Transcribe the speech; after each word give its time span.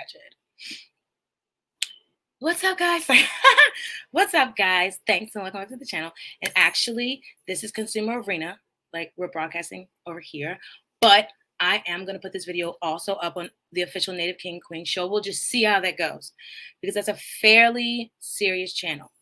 ratchet. 0.00 0.34
What's 2.38 2.64
up, 2.64 2.78
guys? 2.78 3.06
What's 4.12 4.32
up, 4.32 4.56
guys? 4.56 4.98
Thanks 5.06 5.34
and 5.34 5.42
welcome 5.42 5.66
to 5.68 5.76
the 5.76 5.84
channel. 5.84 6.12
And 6.42 6.52
actually, 6.56 7.22
this 7.46 7.62
is 7.62 7.70
Consumer 7.70 8.22
Arena, 8.22 8.58
like 8.94 9.12
we're 9.16 9.28
broadcasting 9.28 9.88
over 10.06 10.20
here. 10.20 10.58
But 11.02 11.28
I 11.60 11.82
am 11.86 12.06
going 12.06 12.14
to 12.14 12.20
put 12.20 12.32
this 12.32 12.46
video 12.46 12.76
also 12.80 13.14
up 13.16 13.36
on 13.36 13.50
the 13.72 13.82
official 13.82 14.14
Native 14.14 14.38
King 14.38 14.60
Queen 14.66 14.86
show. 14.86 15.06
We'll 15.06 15.20
just 15.20 15.42
see 15.42 15.64
how 15.64 15.80
that 15.80 15.98
goes 15.98 16.32
because 16.80 16.94
that's 16.94 17.08
a 17.08 17.22
fairly 17.42 18.10
serious 18.20 18.72
channel. 18.72 19.12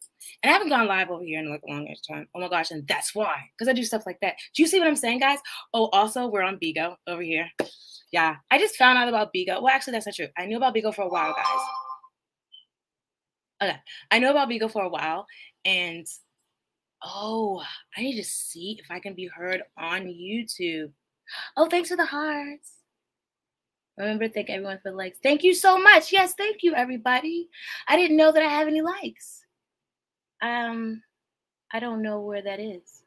And 0.44 0.50
I 0.50 0.52
haven't 0.52 0.68
gone 0.68 0.86
live 0.86 1.10
over 1.10 1.24
here 1.24 1.40
in 1.40 1.50
like 1.50 1.62
a 1.68 1.72
long 1.72 1.92
time. 2.08 2.28
Oh 2.36 2.40
my 2.40 2.48
gosh, 2.48 2.70
and 2.70 2.86
that's 2.86 3.16
why. 3.16 3.36
Because 3.56 3.68
I 3.68 3.72
do 3.72 3.82
stuff 3.82 4.06
like 4.06 4.20
that. 4.20 4.36
Do 4.54 4.62
you 4.62 4.68
see 4.68 4.78
what 4.78 4.86
I'm 4.86 4.94
saying, 4.94 5.18
guys? 5.18 5.38
Oh, 5.74 5.86
also, 5.86 6.28
we're 6.28 6.42
on 6.42 6.58
Bigo 6.58 6.94
over 7.08 7.22
here. 7.22 7.48
Yeah. 8.10 8.36
I 8.50 8.58
just 8.58 8.76
found 8.76 8.98
out 8.98 9.08
about 9.08 9.32
Bigo. 9.34 9.62
Well, 9.62 9.74
actually, 9.74 9.92
that's 9.92 10.06
not 10.06 10.14
true. 10.14 10.28
I 10.36 10.46
knew 10.46 10.56
about 10.56 10.74
Bigo 10.74 10.94
for 10.94 11.02
a 11.02 11.08
while, 11.08 11.34
guys. 11.34 11.66
Okay. 13.62 13.78
I 14.10 14.18
know 14.18 14.30
about 14.30 14.48
Bigo 14.48 14.70
for 14.70 14.82
a 14.82 14.88
while. 14.88 15.26
And 15.64 16.06
oh, 17.04 17.62
I 17.96 18.02
need 18.02 18.16
to 18.16 18.24
see 18.24 18.78
if 18.80 18.90
I 18.90 19.00
can 19.00 19.14
be 19.14 19.26
heard 19.26 19.62
on 19.76 20.06
YouTube. 20.06 20.90
Oh, 21.56 21.66
thanks 21.66 21.90
for 21.90 21.96
the 21.96 22.06
hearts. 22.06 22.72
Remember, 23.98 24.28
to 24.28 24.32
thank 24.32 24.48
everyone 24.48 24.78
for 24.78 24.90
the 24.90 24.96
likes. 24.96 25.18
Thank 25.22 25.42
you 25.42 25.54
so 25.54 25.76
much. 25.76 26.12
Yes, 26.12 26.34
thank 26.34 26.62
you, 26.62 26.74
everybody. 26.74 27.48
I 27.88 27.96
didn't 27.96 28.16
know 28.16 28.30
that 28.30 28.42
I 28.42 28.48
have 28.48 28.68
any 28.68 28.80
likes. 28.80 29.44
Um, 30.40 31.02
I 31.72 31.80
don't 31.80 32.00
know 32.00 32.20
where 32.20 32.42
that 32.42 32.60
is. 32.60 33.02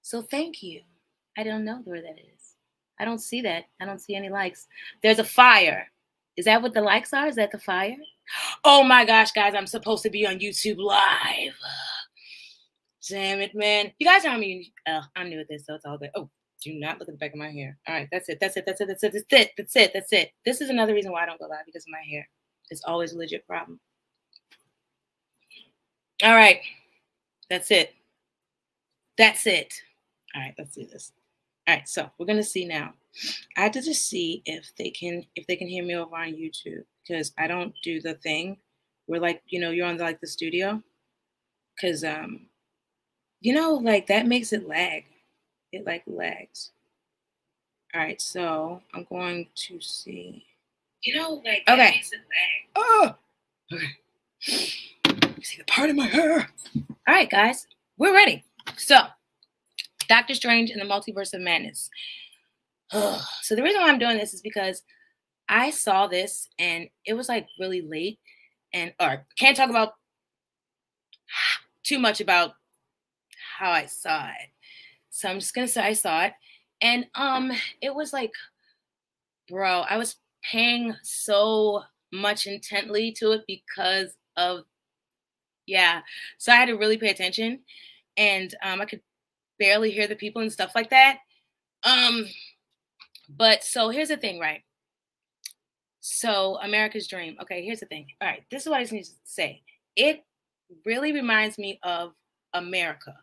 So 0.00 0.22
thank 0.22 0.62
you. 0.62 0.80
I 1.36 1.42
don't 1.42 1.64
know 1.64 1.82
where 1.84 2.00
that 2.00 2.18
is. 2.18 2.35
I 2.98 3.04
don't 3.04 3.20
see 3.20 3.42
that. 3.42 3.64
I 3.80 3.84
don't 3.84 4.00
see 4.00 4.14
any 4.14 4.28
likes. 4.28 4.66
There's 5.02 5.18
a 5.18 5.24
fire. 5.24 5.86
Is 6.36 6.44
that 6.44 6.62
what 6.62 6.74
the 6.74 6.82
likes 6.82 7.12
are? 7.12 7.26
Is 7.26 7.36
that 7.36 7.52
the 7.52 7.58
fire? 7.58 7.96
Oh 8.64 8.82
my 8.82 9.04
gosh, 9.04 9.32
guys, 9.32 9.54
I'm 9.54 9.66
supposed 9.66 10.02
to 10.02 10.10
be 10.10 10.26
on 10.26 10.38
YouTube 10.38 10.78
live. 10.78 11.54
Damn 13.08 13.40
it, 13.40 13.54
man. 13.54 13.92
You 13.98 14.06
guys 14.06 14.24
know 14.24 14.30
I 14.30 14.38
mean, 14.38 14.66
uh, 14.86 15.02
I'm 15.14 15.28
new 15.28 15.40
at 15.40 15.48
this, 15.48 15.66
so 15.66 15.74
it's 15.74 15.84
all 15.84 15.96
good. 15.96 16.10
Oh, 16.16 16.28
do 16.62 16.74
not 16.74 16.98
look 16.98 17.08
at 17.08 17.14
the 17.14 17.18
back 17.18 17.32
of 17.32 17.38
my 17.38 17.50
hair. 17.50 17.78
All 17.86 17.94
right, 17.94 18.08
that's 18.10 18.28
it. 18.28 18.38
That's 18.40 18.56
it. 18.56 18.64
That's 18.66 18.80
it. 18.80 18.88
That's 18.88 19.04
it. 19.04 19.12
That's 19.12 19.32
it. 19.32 19.52
That's 19.56 19.76
it. 19.76 19.90
That's 19.94 20.12
it. 20.12 20.30
This 20.44 20.60
is 20.60 20.70
another 20.70 20.94
reason 20.94 21.12
why 21.12 21.22
I 21.22 21.26
don't 21.26 21.38
go 21.38 21.46
live 21.46 21.66
because 21.66 21.84
of 21.84 21.92
my 21.92 22.02
hair. 22.10 22.28
It's 22.70 22.82
always 22.84 23.12
a 23.12 23.18
legit 23.18 23.46
problem. 23.46 23.78
All 26.24 26.34
right. 26.34 26.60
That's 27.48 27.70
it. 27.70 27.94
That's 29.16 29.46
it. 29.46 29.72
All 30.34 30.42
right, 30.42 30.54
let's 30.58 30.74
do 30.74 30.86
this. 30.86 31.12
All 31.68 31.74
right, 31.74 31.88
so 31.88 32.10
we're 32.18 32.26
gonna 32.26 32.42
see 32.42 32.64
now. 32.64 32.94
I 33.56 33.62
have 33.62 33.72
to 33.72 33.82
just 33.82 34.06
see 34.06 34.42
if 34.44 34.70
they 34.76 34.90
can 34.90 35.24
if 35.34 35.46
they 35.46 35.56
can 35.56 35.68
hear 35.68 35.84
me 35.84 35.96
over 35.96 36.16
on 36.16 36.34
YouTube 36.34 36.84
because 37.02 37.32
I 37.38 37.46
don't 37.46 37.74
do 37.82 38.00
the 38.00 38.14
thing 38.14 38.58
where 39.06 39.20
like 39.20 39.42
you 39.48 39.60
know 39.60 39.70
you're 39.70 39.86
on 39.86 39.96
the, 39.96 40.04
like 40.04 40.20
the 40.20 40.26
studio 40.26 40.82
because 41.74 42.04
um 42.04 42.46
you 43.40 43.54
know 43.54 43.74
like 43.74 44.06
that 44.08 44.26
makes 44.26 44.52
it 44.52 44.68
lag. 44.68 45.04
It 45.72 45.84
like 45.86 46.02
lags. 46.06 46.70
All 47.94 48.00
right, 48.00 48.20
so 48.20 48.82
I'm 48.94 49.04
going 49.04 49.48
to 49.54 49.80
see. 49.80 50.44
You 51.02 51.16
know, 51.16 51.42
like 51.44 51.62
okay. 51.68 52.02
Oh, 52.74 53.14
okay 53.72 53.88
see 55.46 55.58
the 55.58 55.64
part 55.64 55.90
of 55.90 55.96
my 55.96 56.06
hair. 56.06 56.48
All 56.76 57.14
right, 57.14 57.30
guys, 57.30 57.66
we're 57.98 58.14
ready. 58.14 58.44
So, 58.76 58.98
Doctor 60.08 60.34
Strange 60.34 60.70
in 60.70 60.78
the 60.78 60.84
Multiverse 60.84 61.34
of 61.34 61.40
Madness. 61.40 61.90
so 62.90 63.54
the 63.54 63.62
reason 63.62 63.80
why 63.80 63.88
I'm 63.88 63.98
doing 63.98 64.16
this 64.18 64.34
is 64.34 64.42
because 64.42 64.82
I 65.48 65.70
saw 65.70 66.06
this 66.06 66.48
and 66.58 66.88
it 67.04 67.14
was 67.14 67.28
like 67.28 67.48
really 67.58 67.82
late, 67.82 68.18
and 68.72 68.92
or 69.00 69.26
can't 69.38 69.56
talk 69.56 69.70
about 69.70 69.94
too 71.82 71.98
much 71.98 72.20
about 72.20 72.54
how 73.58 73.70
I 73.70 73.86
saw 73.86 74.26
it. 74.26 74.50
So 75.10 75.28
I'm 75.28 75.38
just 75.40 75.54
gonna 75.54 75.68
say 75.68 75.82
I 75.82 75.92
saw 75.92 76.24
it, 76.24 76.32
and 76.80 77.06
um, 77.14 77.52
it 77.80 77.94
was 77.94 78.12
like, 78.12 78.32
bro, 79.48 79.80
I 79.80 79.96
was 79.96 80.16
paying 80.50 80.94
so 81.02 81.82
much 82.12 82.46
intently 82.46 83.12
to 83.12 83.32
it 83.32 83.44
because 83.46 84.14
of 84.36 84.64
yeah. 85.66 86.02
So 86.38 86.52
I 86.52 86.56
had 86.56 86.66
to 86.66 86.76
really 86.76 86.96
pay 86.96 87.10
attention 87.10 87.60
and 88.16 88.54
um, 88.62 88.80
I 88.80 88.84
could 88.84 89.00
barely 89.58 89.90
hear 89.90 90.06
the 90.06 90.16
people 90.16 90.42
and 90.42 90.52
stuff 90.52 90.72
like 90.74 90.90
that. 90.90 91.18
Um, 91.84 92.26
but 93.28 93.64
so 93.64 93.88
here's 93.88 94.08
the 94.08 94.16
thing, 94.16 94.38
right? 94.38 94.62
So 96.00 96.58
America's 96.62 97.08
Dream. 97.08 97.36
Okay, 97.42 97.64
here's 97.64 97.80
the 97.80 97.86
thing. 97.86 98.06
All 98.20 98.28
right, 98.28 98.44
this 98.50 98.62
is 98.62 98.68
what 98.68 98.78
I 98.78 98.82
just 98.82 98.92
need 98.92 99.04
to 99.04 99.10
say. 99.24 99.62
It 99.96 100.24
really 100.84 101.12
reminds 101.12 101.58
me 101.58 101.80
of 101.82 102.12
America, 102.54 103.14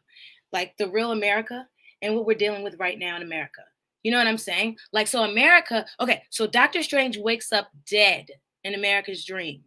like 0.51 0.75
the 0.77 0.89
real 0.89 1.11
America 1.11 1.67
and 2.01 2.15
what 2.15 2.25
we're 2.25 2.37
dealing 2.37 2.63
with 2.63 2.79
right 2.79 2.99
now 2.99 3.15
in 3.15 3.21
America. 3.21 3.61
You 4.03 4.11
know 4.11 4.17
what 4.17 4.27
I'm 4.27 4.37
saying? 4.37 4.77
Like, 4.91 5.07
so 5.07 5.23
America, 5.23 5.85
okay, 5.99 6.23
so 6.29 6.45
Doctor 6.45 6.83
Strange 6.83 7.17
wakes 7.17 7.53
up 7.53 7.69
dead 7.89 8.27
in 8.65 8.75
America's 8.75 9.23
dream, 9.23 9.61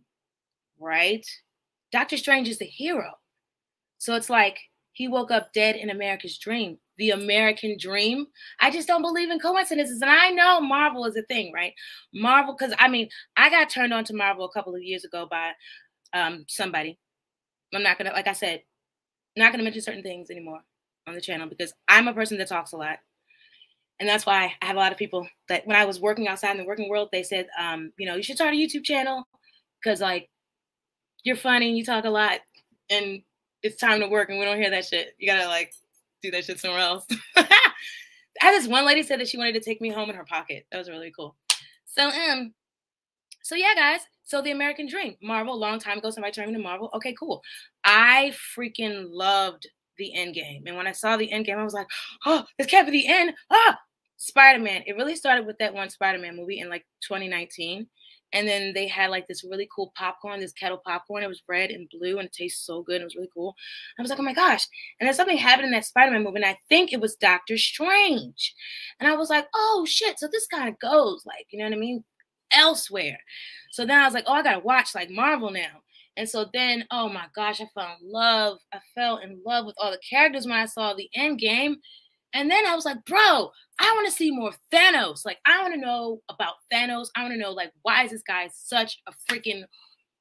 right? 0.79 1.27
Doctor 1.91 2.19
Strange 2.19 2.49
is 2.49 2.59
the 2.59 2.67
hero. 2.67 3.13
So 3.99 4.15
it's 4.15 4.29
like 4.29 4.59
he 4.97 5.09
woke 5.09 5.31
up 5.31 5.53
dead 5.53 5.77
in 5.77 5.91
America's 5.91 6.39
dream, 6.39 6.79
the 6.97 7.11
American 7.11 7.77
dream. 7.79 8.27
I 8.61 8.71
just 8.71 8.89
don't 8.89 9.03
believe 9.03 9.31
in 9.31 9.39
coincidences. 9.39 10.01
And 10.01 10.11
I 10.11 10.31
know 10.31 10.59
Marvel 10.59 11.05
is 11.05 11.17
a 11.17 11.23
thing, 11.23 11.53
right? 11.53 11.75
Marvel, 12.15 12.57
because 12.59 12.75
I 12.79 12.89
mean, 12.89 13.11
I 13.37 13.51
got 13.51 13.69
turned 13.69 13.93
on 13.93 14.05
to 14.05 14.15
Marvel 14.15 14.47
a 14.47 14.53
couple 14.53 14.75
of 14.75 14.83
years 14.83 15.05
ago 15.05 15.29
by 15.31 15.53
um, 16.15 16.47
somebody. 16.49 16.99
I'm 17.75 17.83
not 17.83 17.99
going 17.99 18.09
to, 18.09 18.17
like 18.17 18.27
I 18.27 18.33
said, 18.33 18.63
not 19.37 19.53
going 19.53 19.59
to 19.59 19.65
mention 19.65 19.83
certain 19.83 20.03
things 20.03 20.31
anymore 20.31 20.61
on 21.07 21.15
the 21.15 21.21
channel 21.21 21.47
because 21.47 21.75
I'm 21.89 22.09
a 22.09 22.15
person 22.15 22.39
that 22.39 22.49
talks 22.49 22.73
a 22.73 22.79
lot. 22.79 22.99
And 24.01 24.09
that's 24.09 24.25
why 24.25 24.55
I 24.63 24.67
have 24.67 24.77
a 24.77 24.79
lot 24.79 24.93
of 24.93 24.99
people 24.99 25.29
that 25.51 25.67
when 25.67 25.77
I 25.77 25.85
was 25.85 26.01
working 26.01 26.27
outside 26.27 26.53
in 26.53 26.57
the 26.57 26.65
working 26.65 26.89
world, 26.89 27.11
they 27.13 27.23
said, 27.23 27.49
um, 27.61 27.93
you 27.99 28.07
know, 28.07 28.17
you 28.17 28.23
should 28.23 28.37
start 28.37 28.55
a 28.55 28.57
YouTube 28.57 28.85
channel 28.85 29.29
because 29.83 30.01
like 30.01 30.31
you're 31.23 31.37
funny 31.37 31.77
you 31.77 31.85
talk 31.85 32.05
a 32.05 32.11
lot 32.11 32.41
and 32.89 33.21
it's 33.63 33.81
time 33.81 34.01
to 34.01 34.09
work 34.09 34.29
and 34.29 34.39
we 34.39 34.45
don't 34.45 34.59
hear 34.59 34.71
that 34.71 34.85
shit. 34.85 35.15
You 35.19 35.27
gotta 35.27 35.49
like 35.49 35.73
do 36.23 36.31
that 36.31 36.45
shit 36.45 36.61
somewhere 36.61 36.81
else. 36.81 37.07
I 37.37 38.53
this 38.53 38.67
one 38.67 38.85
lady 38.85 39.03
said 39.03 39.21
that 39.21 39.29
she 39.29 39.39
wanted 39.39 39.55
to 39.55 39.61
take 39.61 39.81
me 39.81 39.91
home 39.91 40.11
in 40.11 40.17
her 40.17 40.25
pocket. 40.25 40.67
That 40.71 40.79
was 40.79 40.89
really 40.89 41.13
cool. 41.17 41.37
So 41.87 42.09
um, 42.09 42.53
so 43.43 43.55
yeah, 43.55 43.75
guys. 43.75 44.01
So 44.25 44.43
the 44.43 44.51
American 44.51 44.89
Dream, 44.89 45.15
Marvel, 45.23 45.57
long 45.57 45.79
time 45.79 45.99
ago, 45.99 46.11
somebody 46.11 46.33
turned 46.33 46.49
me 46.49 46.57
to 46.57 46.63
Marvel. 46.63 46.91
Okay, 46.95 47.15
cool. 47.19 47.43
I 47.85 48.33
freaking 48.57 49.07
loved 49.11 49.69
the 49.99 50.15
end 50.15 50.35
game. 50.35 50.65
And 50.67 50.77
when 50.77 50.89
I 50.89 50.93
saw 50.93 51.17
the 51.17 51.31
end 51.31 51.47
game, 51.47 51.59
I 51.59 51.65
was 51.65 51.75
like, 51.75 51.87
oh, 52.25 52.45
this 52.59 52.67
can't 52.67 52.91
be 52.91 53.03
the 53.03 53.09
end. 53.09 53.35
Ah, 53.51 53.79
Spider-Man. 54.17 54.83
It 54.87 54.97
really 54.97 55.15
started 55.15 55.47
with 55.47 55.59
that 55.59 55.75
one 55.75 55.91
Spider-Man 55.91 56.37
movie 56.37 56.59
in 56.59 56.69
like 56.69 56.85
2019. 57.03 57.87
And 58.33 58.47
then 58.47 58.73
they 58.75 58.89
had 58.89 59.11
like 59.11 59.27
this 59.27 59.45
really 59.45 59.69
cool 59.75 59.93
popcorn, 59.97 60.41
this 60.41 60.53
kettle 60.53 60.83
popcorn. 60.85 61.23
It 61.23 61.29
was 61.29 61.43
red 61.49 61.71
and 61.71 61.89
blue 61.89 62.19
and 62.19 62.27
it 62.27 62.33
tastes 62.33 62.67
so 62.67 62.83
good. 62.83 63.01
It 63.01 63.05
was 63.05 63.15
really 63.15 63.31
cool. 63.33 63.55
I 63.99 64.03
was 64.03 64.11
like, 64.11 64.19
oh 64.19 64.25
my 64.25 64.35
gosh. 64.35 64.67
And 65.01 65.07
then 65.07 65.15
something 65.15 65.39
happened 65.39 65.67
in 65.67 65.73
that 65.73 65.85
Spider 65.85 66.13
Man 66.13 66.25
movie, 66.25 66.37
and 66.37 66.45
I 66.45 66.59
think 66.69 66.93
it 66.93 67.01
was 67.01 67.15
Doctor 67.17 67.57
Strange. 67.57 68.55
And 69.01 69.09
I 69.09 69.17
was 69.17 69.31
like, 69.31 69.47
oh 69.55 69.87
shit. 69.89 70.19
So 70.19 70.29
this 70.31 70.47
kind 70.49 70.69
of 70.69 70.79
goes 70.79 71.25
like, 71.25 71.47
you 71.51 71.59
know 71.59 71.67
what 71.67 71.75
I 71.75 71.79
mean? 71.79 72.05
Elsewhere. 72.53 73.19
So 73.71 73.87
then 73.87 73.99
I 74.01 74.05
was 74.05 74.15
like, 74.15 74.25
oh, 74.27 74.35
I 74.35 74.43
got 74.43 74.55
to 74.55 74.61
watch 74.61 74.95
like 74.95 75.11
Marvel 75.11 75.51
now. 75.51 75.83
And 76.17 76.29
so 76.29 76.47
then, 76.53 76.85
oh 76.91 77.09
my 77.09 77.27
gosh, 77.35 77.61
I 77.61 77.67
fell 77.75 77.97
in 78.01 78.11
love. 78.11 78.59
I 78.73 78.79
fell 78.95 79.19
in 79.19 79.41
love 79.45 79.67
with 79.67 79.77
all 79.79 79.91
the 79.91 79.99
characters 79.99 80.47
when 80.47 80.57
I 80.57 80.67
saw 80.67 80.95
the 80.95 81.11
end 81.15 81.39
game. 81.39 81.77
And 82.33 82.51
then 82.51 82.67
I 82.67 82.75
was 82.75 82.85
like, 82.85 83.05
bro, 83.05 83.51
I 83.79 83.93
want 83.93 84.07
to 84.07 84.13
see 84.13 84.31
more 84.31 84.53
Thanos. 84.73 85.25
Like, 85.25 85.39
I 85.47 85.61
want 85.63 85.75
to 85.75 85.81
know 85.81 86.23
about 86.29 86.55
Thanos. 86.73 87.09
I 87.15 87.23
want 87.23 87.35
to 87.35 87.41
know, 87.41 87.53
like, 87.53 87.73
why 87.83 88.05
is 88.05 88.11
this 88.11 88.23
guy 88.27 88.49
such 88.55 88.99
a 89.07 89.13
freaking 89.31 89.65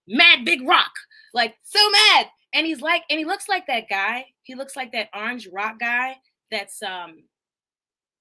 mad 0.07 0.43
big 0.43 0.67
rock? 0.67 0.91
Like, 1.33 1.55
so 1.63 1.79
mad. 1.89 2.27
And 2.53 2.65
he's 2.65 2.81
like, 2.81 3.03
and 3.09 3.19
he 3.19 3.25
looks 3.25 3.47
like 3.49 3.67
that 3.67 3.89
guy. 3.89 4.25
He 4.43 4.55
looks 4.55 4.75
like 4.75 4.91
that 4.93 5.09
orange 5.13 5.47
rock 5.51 5.79
guy 5.79 6.15
that's 6.51 6.81
um, 6.81 7.23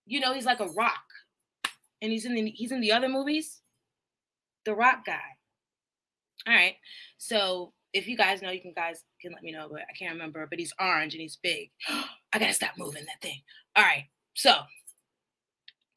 you 0.06 0.20
know, 0.20 0.34
he's 0.34 0.46
like 0.46 0.60
a 0.60 0.68
rock. 0.68 1.04
And 2.02 2.12
he's 2.12 2.26
in 2.26 2.34
the 2.34 2.50
he's 2.50 2.72
in 2.72 2.80
the 2.80 2.92
other 2.92 3.08
movies. 3.08 3.60
The 4.64 4.74
rock 4.74 5.04
guy. 5.06 5.20
All 6.46 6.54
right. 6.54 6.74
So 7.18 7.72
if 7.92 8.08
you 8.08 8.16
guys 8.16 8.42
know, 8.42 8.50
you 8.50 8.60
can 8.60 8.72
guys 8.74 9.02
can 9.22 9.32
let 9.32 9.42
me 9.42 9.52
know, 9.52 9.68
but 9.70 9.82
I 9.82 9.96
can't 9.98 10.12
remember. 10.12 10.46
But 10.48 10.58
he's 10.58 10.74
orange 10.80 11.14
and 11.14 11.22
he's 11.22 11.38
big. 11.42 11.70
I 11.88 12.38
gotta 12.38 12.52
stop 12.52 12.72
moving 12.76 13.04
that 13.06 13.22
thing. 13.22 13.40
All 13.76 13.84
right. 13.84 14.04
So, 14.34 14.52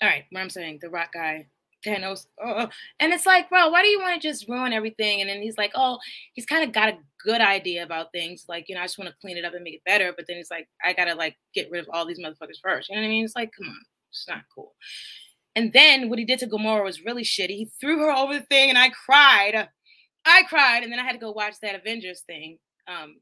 all 0.02 0.10
right, 0.10 0.26
what 0.32 0.42
I'm 0.42 0.50
saying, 0.50 0.80
the 0.82 0.90
rock 0.90 1.14
guy, 1.14 1.48
Thanos, 1.86 2.26
uh, 2.44 2.68
and 3.00 3.14
it's 3.14 3.26
like, 3.26 3.50
bro, 3.50 3.70
why 3.70 3.82
do 3.82 3.88
you 3.88 4.00
want 4.00 4.20
to 4.20 4.28
just 4.28 4.48
ruin 4.50 4.74
everything? 4.74 5.22
And 5.22 5.30
then 5.30 5.42
he's 5.42 5.58
like, 5.58 5.72
oh, 5.76 6.00
he's 6.34 6.46
kind 6.46 6.64
of 6.64 6.74
got 6.74 6.90
a 6.90 6.98
good 7.24 7.42
idea 7.42 7.84
about 7.84 8.12
things. 8.12 8.46
Like, 8.48 8.68
you 8.68 8.76
know, 8.76 8.82
I 8.82 8.86
just 8.86 8.98
want 8.98 9.10
to 9.10 9.16
clean 9.22 9.38
it 9.38 9.46
up 9.46 9.54
and 9.54 9.64
make 9.64 9.76
it 9.76 9.84
better. 9.86 10.14
But 10.16 10.26
then 10.28 10.38
he's 10.38 10.52
like, 10.52 10.68
I 10.84 10.94
gotta 10.94 11.16
like 11.16 11.36
get 11.54 11.70
rid 11.72 11.82
of 11.82 11.90
all 11.94 12.06
these 12.06 12.20
motherfuckers 12.20 12.62
first. 12.62 12.90
You 12.90 12.96
know 12.96 13.02
what 13.02 13.08
I 13.08 13.10
mean? 13.10 13.26
It's 13.26 13.36
like, 13.36 13.52
come 13.58 13.70
on, 13.70 13.82
it's 14.12 14.28
not 14.28 14.44
cool. 14.54 14.74
And 15.56 15.74
then 15.74 16.10
what 16.10 16.20
he 16.20 16.26
did 16.26 16.40
to 16.40 16.48
Gamora 16.48 16.84
was 16.84 17.04
really 17.04 17.24
shitty. 17.24 17.50
He 17.50 17.72
threw 17.80 18.00
her 18.00 18.12
over 18.12 18.34
the 18.36 18.46
thing, 18.46 18.70
and 18.70 18.78
I 18.78 18.90
cried. 18.90 19.68
I 20.26 20.44
cried, 20.44 20.84
and 20.84 20.92
then 20.92 21.00
I 21.00 21.04
had 21.04 21.14
to 21.14 21.18
go 21.18 21.32
watch 21.32 21.56
that 21.62 21.74
Avengers 21.74 22.22
thing, 22.22 22.60
um, 22.88 23.16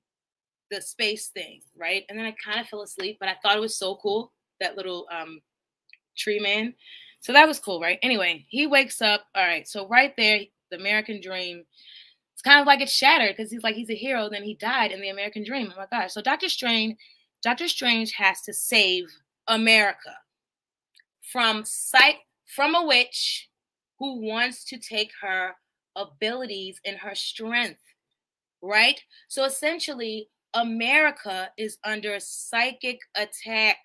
the 0.71 0.81
space 0.81 1.27
thing, 1.27 1.61
right? 1.77 2.03
And 2.09 2.19
then 2.19 2.25
I 2.25 2.35
kind 2.43 2.59
of 2.59 2.67
fell 2.67 2.81
asleep, 2.81 3.17
but 3.19 3.29
I 3.29 3.35
thought 3.41 3.55
it 3.55 3.61
was 3.61 3.77
so 3.77 3.95
cool 3.95 4.33
that 4.59 4.75
little 4.75 5.07
um, 5.11 5.39
tree 6.15 6.39
man. 6.39 6.73
So 7.21 7.33
that 7.33 7.47
was 7.47 7.59
cool, 7.59 7.79
right? 7.81 7.99
Anyway, 8.03 8.45
he 8.49 8.67
wakes 8.67 9.01
up. 9.01 9.25
All 9.35 9.45
right, 9.45 9.67
so 9.67 9.87
right 9.87 10.13
there, 10.17 10.41
the 10.71 10.77
American 10.77 11.21
dream. 11.21 11.65
It's 12.33 12.41
kind 12.41 12.59
of 12.59 12.67
like 12.67 12.81
it's 12.81 12.91
shattered 12.91 13.35
because 13.35 13.51
he's 13.51 13.63
like 13.63 13.75
he's 13.75 13.89
a 13.89 13.95
hero. 13.95 14.29
Then 14.29 14.43
he 14.43 14.55
died 14.55 14.91
in 14.91 15.01
the 15.01 15.09
American 15.09 15.43
dream. 15.43 15.71
Oh 15.73 15.79
my 15.79 15.87
gosh! 15.91 16.13
So 16.13 16.21
Doctor 16.21 16.49
Strange, 16.49 16.97
Doctor 17.41 17.67
Strange 17.67 18.11
has 18.13 18.41
to 18.41 18.53
save 18.53 19.05
America 19.47 20.15
from 21.31 21.63
sight 21.65 22.17
from 22.45 22.75
a 22.75 22.85
witch 22.85 23.49
who 23.99 24.21
wants 24.21 24.63
to 24.65 24.77
take 24.77 25.11
her 25.21 25.55
abilities 25.95 26.79
and 26.85 26.97
her 26.97 27.15
strength, 27.15 27.79
right? 28.61 28.99
So 29.27 29.43
essentially, 29.45 30.29
America 30.53 31.49
is 31.57 31.77
under 31.83 32.19
psychic 32.19 32.99
attack. 33.15 33.77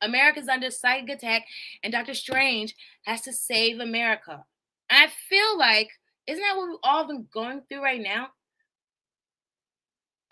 America's 0.00 0.48
under 0.48 0.70
psychic 0.70 1.10
attack, 1.10 1.44
and 1.82 1.92
Doctor 1.92 2.14
Strange 2.14 2.74
has 3.04 3.22
to 3.22 3.32
save 3.32 3.80
America. 3.80 4.44
I 4.90 5.08
feel 5.28 5.58
like, 5.58 5.88
isn't 6.26 6.42
that 6.42 6.56
what 6.56 6.68
we've 6.68 6.78
all 6.82 7.06
been 7.06 7.26
going 7.32 7.62
through 7.68 7.82
right 7.82 8.00
now? 8.00 8.28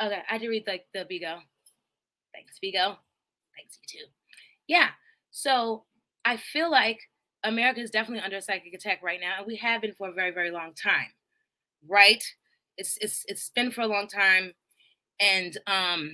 Okay, 0.01 0.23
I 0.29 0.39
did 0.39 0.49
read 0.49 0.67
like 0.67 0.87
the 0.93 1.01
Bigo. 1.01 1.39
Thanks, 2.35 2.59
Bigo. 2.63 2.97
Thanks, 3.57 3.79
you 3.81 4.01
too. 4.01 4.07
Yeah. 4.67 4.89
So 5.31 5.85
I 6.25 6.37
feel 6.37 6.71
like 6.71 6.99
America 7.45 7.81
is 7.81 7.91
definitely 7.91 8.25
under 8.25 8.41
psychic 8.41 8.75
attack 8.75 9.03
right 9.03 9.21
now, 9.21 9.37
and 9.39 9.47
we 9.47 9.57
have 9.57 9.81
been 9.81 9.95
for 9.95 10.09
a 10.09 10.13
very, 10.13 10.33
very 10.33 10.51
long 10.51 10.73
time. 10.75 11.09
Right? 11.89 12.23
It's 12.77 12.99
it's 13.01 13.25
it's 13.29 13.51
been 13.51 13.71
for 13.71 13.83
a 13.83 13.87
long 13.87 14.07
time, 14.07 14.53
and 15.19 15.57
um 15.67 16.11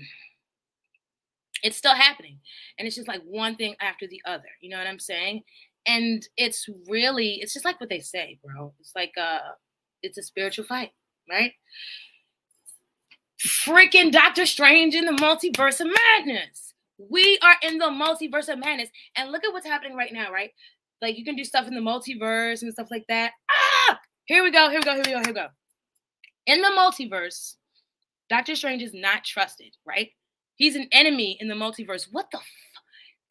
it's 1.62 1.76
still 1.76 1.94
happening. 1.94 2.38
And 2.79 2.87
it's 2.87 2.97
just 2.97 3.09
like 3.09 3.23
one 3.25 3.56
thing 3.56 3.75
after 3.81 4.06
the 4.06 4.20
other. 4.26 4.49
You 4.61 4.70
know 4.70 4.79
what 4.79 4.87
I'm 4.87 4.99
saying? 4.99 5.43
And 5.87 6.26
it's 6.37 6.69
really, 6.88 7.38
it's 7.41 7.53
just 7.53 7.64
like 7.64 7.81
what 7.81 7.91
they 7.91 8.00
say, 8.00 8.38
bro. 8.44 8.75
It's 8.81 8.93
like 8.94 9.12
uh 9.20 9.38
it's 10.03 10.19
a 10.19 10.23
spiritual 10.23 10.64
fight, 10.64 10.91
right? 11.31 11.53
Freaking 13.41 14.12
Doctor 14.12 14.47
Strange 14.47 14.94
in 14.94 15.05
the 15.05 15.12
multiverse 15.12 15.81
of 15.81 15.88
madness. 15.88 16.75
We 16.99 17.38
are 17.43 17.56
in 17.62 17.79
the 17.79 17.87
multiverse 17.87 18.49
of 18.53 18.58
madness. 18.58 18.91
And 19.17 19.32
look 19.32 19.44
at 19.44 19.53
what's 19.53 19.67
happening 19.67 19.97
right 19.97 20.12
now, 20.12 20.31
right? 20.32 20.50
Like 21.00 21.19
you 21.19 21.25
can 21.25 21.35
do 21.35 21.44
stuff 21.44 21.67
in 21.67 21.75
the 21.75 21.81
multiverse 21.81 22.62
and 22.62 22.73
stuff 22.73 22.88
like 22.91 23.05
that. 23.08 23.32
Ah! 23.50 23.99
Here 24.26 24.44
we 24.44 24.53
go, 24.53 24.70
here 24.70 24.79
we 24.79 24.85
go, 24.85 24.94
here 24.94 25.03
we 25.05 25.11
go, 25.11 25.19
here 25.19 25.26
we 25.29 25.32
go. 25.32 25.49
In 26.47 26.62
the 26.62 26.69
multiverse, 26.69 27.56
Doctor 28.29 28.55
Strange 28.55 28.82
is 28.82 28.94
not 28.94 29.25
trusted, 29.25 29.75
right? 29.85 30.11
He's 30.56 30.76
an 30.76 30.88
enemy 30.93 31.37
in 31.40 31.49
the 31.49 31.54
multiverse. 31.54 32.08
What 32.10 32.31
the 32.31 32.38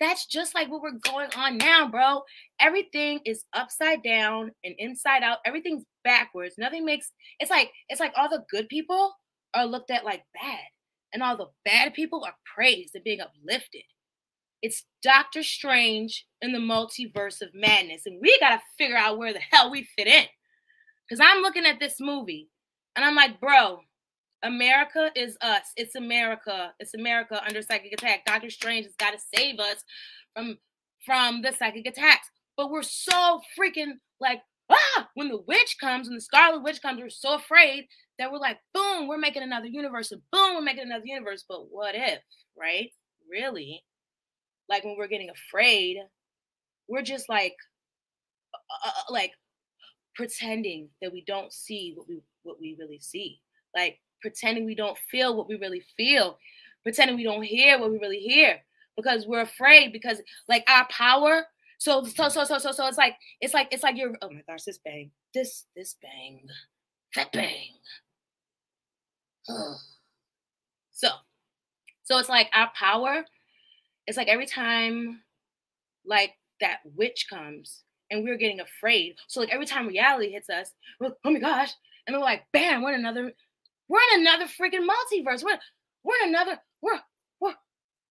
that's 0.01 0.25
just 0.25 0.56
like 0.56 0.69
what 0.69 0.81
we're 0.81 0.97
going 1.12 1.29
on 1.38 1.59
now, 1.59 1.88
bro. 1.88 2.23
Everything 2.59 3.19
is 3.23 3.45
upside 3.53 4.01
down 4.01 4.51
and 4.63 4.73
inside 4.79 5.21
out. 5.21 5.38
Everything's 5.45 5.83
backwards. 6.03 6.56
Nothing 6.57 6.83
makes 6.83 7.12
it's 7.39 7.51
like 7.51 7.71
it's 7.88 8.00
like 8.00 8.12
all 8.18 8.27
the 8.27 8.44
good 8.50 8.68
people 8.68 9.13
are 9.53 9.65
looked 9.65 9.91
at 9.91 10.03
like 10.03 10.23
bad, 10.33 10.65
and 11.13 11.21
all 11.21 11.38
the 11.38 11.50
bad 11.65 11.94
people 11.94 12.23
are 12.25 12.33
praised 12.56 12.95
and 12.95 13.03
being 13.03 13.21
uplifted. 13.21 13.83
It's 14.63 14.85
Doctor 15.03 15.44
Strange 15.44 16.25
in 16.41 16.51
the 16.51 16.59
multiverse 16.59 17.41
of 17.41 17.50
madness, 17.53 18.03
and 18.07 18.19
we 18.19 18.35
gotta 18.39 18.62
figure 18.77 18.97
out 18.97 19.19
where 19.19 19.33
the 19.33 19.41
hell 19.51 19.69
we 19.69 19.88
fit 19.95 20.07
in. 20.07 20.25
Because 21.07 21.24
I'm 21.24 21.41
looking 21.44 21.65
at 21.65 21.79
this 21.79 21.97
movie 22.00 22.50
and 22.95 23.06
I'm 23.06 23.15
like, 23.15 23.39
bro, 23.39 23.81
America 24.43 25.11
is 25.15 25.38
us. 25.41 25.71
It's 25.75 25.95
America. 25.95 26.73
It's 26.79 26.93
America 26.93 27.41
under 27.45 27.61
psychic 27.61 27.93
attack. 27.93 28.25
Doctor 28.25 28.49
Strange 28.49 28.85
has 28.85 28.95
got 28.95 29.11
to 29.11 29.19
save 29.35 29.59
us 29.59 29.83
from 30.35 30.57
from 31.05 31.41
the 31.41 31.51
psychic 31.51 31.85
attacks. 31.88 32.29
But 32.57 32.71
we're 32.71 32.83
so 32.83 33.41
freaking 33.57 33.93
like 34.19 34.41
ah 34.69 35.09
when 35.15 35.29
the 35.29 35.41
witch 35.47 35.77
comes, 35.79 36.07
when 36.07 36.15
the 36.15 36.21
Scarlet 36.21 36.63
Witch 36.63 36.81
comes, 36.81 36.99
we're 36.99 37.09
so 37.09 37.35
afraid 37.35 37.88
that 38.17 38.31
we're 38.31 38.39
like, 38.39 38.59
boom, 38.73 39.07
we're 39.07 39.17
making 39.17 39.43
another 39.43 39.67
universe, 39.67 40.11
and 40.11 40.21
boom, 40.31 40.55
we're 40.55 40.61
making 40.61 40.83
another 40.85 41.05
universe. 41.05 41.43
But 41.47 41.71
what 41.71 41.95
if, 41.95 42.19
right? 42.57 42.91
Really? 43.29 43.83
Like 44.69 44.83
when 44.83 44.95
we're 44.97 45.07
getting 45.07 45.29
afraid, 45.29 45.97
we're 46.88 47.01
just 47.01 47.29
like, 47.29 47.55
uh, 48.53 48.89
uh, 48.89 49.11
like 49.11 49.31
pretending 50.15 50.89
that 51.01 51.11
we 51.11 51.23
don't 51.25 51.51
see 51.53 51.93
what 51.95 52.07
we 52.07 52.21
what 52.43 52.59
we 52.59 52.75
really 52.79 52.99
see. 52.99 53.39
Like 53.75 53.99
pretending 54.21 54.65
we 54.65 54.75
don't 54.75 54.97
feel 55.09 55.35
what 55.35 55.47
we 55.47 55.56
really 55.56 55.83
feel, 55.97 56.38
pretending 56.83 57.15
we 57.15 57.23
don't 57.23 57.44
hear 57.44 57.79
what 57.79 57.91
we 57.91 58.00
really 58.00 58.19
hear 58.19 58.59
because 58.95 59.25
we're 59.25 59.41
afraid 59.41 59.91
because 59.91 60.19
like 60.47 60.63
our 60.69 60.88
power. 60.89 61.45
So 61.77 62.03
so 62.03 62.29
so 62.29 62.44
so 62.44 62.57
so 62.59 62.71
so 62.71 62.88
it's 62.88 62.97
like 62.97 63.15
it's 63.39 63.53
like 63.53 63.68
it's 63.71 63.83
like 63.83 63.97
you're 63.97 64.13
oh 64.21 64.29
my 64.29 64.44
gosh 64.47 64.63
this 64.63 64.77
bang 64.77 65.09
this 65.33 65.65
this 65.75 65.95
bang 66.01 66.47
that 67.15 67.31
bang. 67.31 67.69
So 70.94 71.09
so 72.03 72.19
it's 72.19 72.29
like 72.29 72.47
our 72.53 72.69
power. 72.77 73.25
It's 74.06 74.17
like 74.17 74.27
every 74.27 74.45
time 74.45 75.24
like 76.06 76.33
that 76.59 76.79
witch 76.95 77.25
comes 77.27 77.81
and 78.12 78.24
we're 78.24 78.38
getting 78.38 78.59
afraid. 78.59 79.15
So 79.27 79.39
like 79.39 79.51
every 79.51 79.65
time 79.65 79.88
reality 79.88 80.31
hits 80.31 80.50
us, 80.50 80.74
we're, 81.00 81.12
oh 81.24 81.31
my 81.31 81.39
gosh, 81.39 81.71
and 82.06 82.15
we're 82.15 82.21
like, 82.21 82.44
bam, 82.51 82.83
we're 82.83 82.94
in 82.94 83.00
another 83.00 83.31
we're 83.91 83.99
in 84.13 84.21
another 84.21 84.45
freaking 84.45 84.88
multiverse. 84.88 85.43
We're 85.43 85.59
we're 86.03 86.23
in 86.23 86.29
another 86.29 86.57
we're 86.81 86.99
we're 87.41 87.53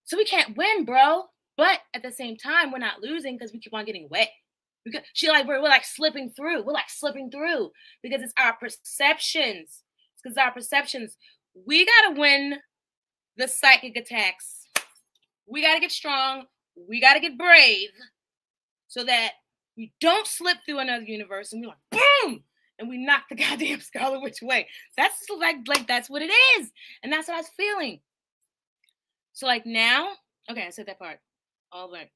so 0.05 0.19
we 0.19 0.25
can't 0.25 0.57
win, 0.57 0.85
bro. 0.85 1.25
But 1.57 1.79
at 1.95 2.03
the 2.03 2.13
same 2.13 2.37
time, 2.37 2.71
we're 2.71 2.79
not 2.79 3.01
losing 3.01 3.37
because 3.37 3.53
we 3.53 3.61
keep 3.61 3.75
on 3.75 3.87
getting 3.87 4.09
wet. 4.11 4.29
Because 4.85 5.03
she 5.15 5.29
like 5.29 5.47
we're, 5.47 5.61
we're 5.63 5.69
like 5.69 5.85
slipping 5.85 6.31
through. 6.37 6.63
We're 6.63 6.73
like 6.73 6.91
slipping 6.91 7.31
through 7.31 7.71
because 8.03 8.23
it's 8.23 8.35
our 8.39 8.55
perceptions. 8.57 9.83
It's 10.13 10.23
because 10.23 10.37
our 10.37 10.53
perceptions. 10.53 11.17
We 11.67 11.87
gotta 11.87 12.21
win 12.21 12.57
the 13.39 13.49
psychic 13.49 13.97
attacks. 13.97 14.69
We 15.47 15.63
gotta 15.63 15.81
get 15.81 15.93
strong. 15.93 16.45
We 16.77 17.01
gotta 17.01 17.21
get 17.21 17.39
brave 17.39 17.89
so 18.89 19.03
that 19.05 19.33
we 19.77 19.93
don't 20.01 20.27
slip 20.27 20.59
through 20.67 20.81
another 20.81 21.05
universe 21.05 21.53
and 21.53 21.63
we're 21.63 21.69
like, 21.69 22.03
boom, 22.25 22.45
and 22.81 22.89
we 22.89 22.99
knocked 22.99 23.29
the 23.29 23.35
goddamn 23.37 23.81
Scarlet 23.81 24.23
Witch 24.23 24.43
away. 24.43 24.67
That's 24.97 25.27
like 25.39 25.57
like 25.69 25.87
that's 25.87 26.11
what 26.11 26.23
it 26.23 26.33
is, 26.59 26.73
and 27.03 27.13
that's 27.13 27.29
what 27.29 27.35
I 27.35 27.41
was 27.41 27.51
feeling. 27.57 28.01
So 29.33 29.47
like 29.47 29.65
now, 29.67 30.13
okay, 30.51 30.67
I 30.67 30.71
said 30.71 30.87
that 30.87 30.99
part. 30.99 31.21
All 31.71 31.93
right. 31.93 32.11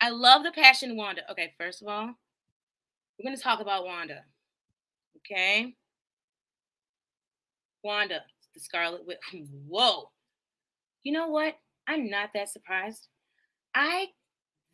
I 0.00 0.10
love 0.10 0.42
the 0.42 0.52
passion 0.52 0.96
Wanda. 0.96 1.22
Okay, 1.30 1.52
first 1.58 1.82
of 1.82 1.88
all, 1.88 2.06
we're 2.06 3.24
gonna 3.24 3.36
talk 3.36 3.60
about 3.60 3.84
Wanda. 3.84 4.24
Okay. 5.18 5.74
Wanda, 7.84 8.22
the 8.54 8.60
Scarlet 8.60 9.06
Witch. 9.06 9.18
Whoa. 9.68 10.10
You 11.02 11.12
know 11.12 11.28
what? 11.28 11.54
I'm 11.86 12.10
not 12.10 12.30
that 12.34 12.48
surprised. 12.50 13.08
I 13.74 14.08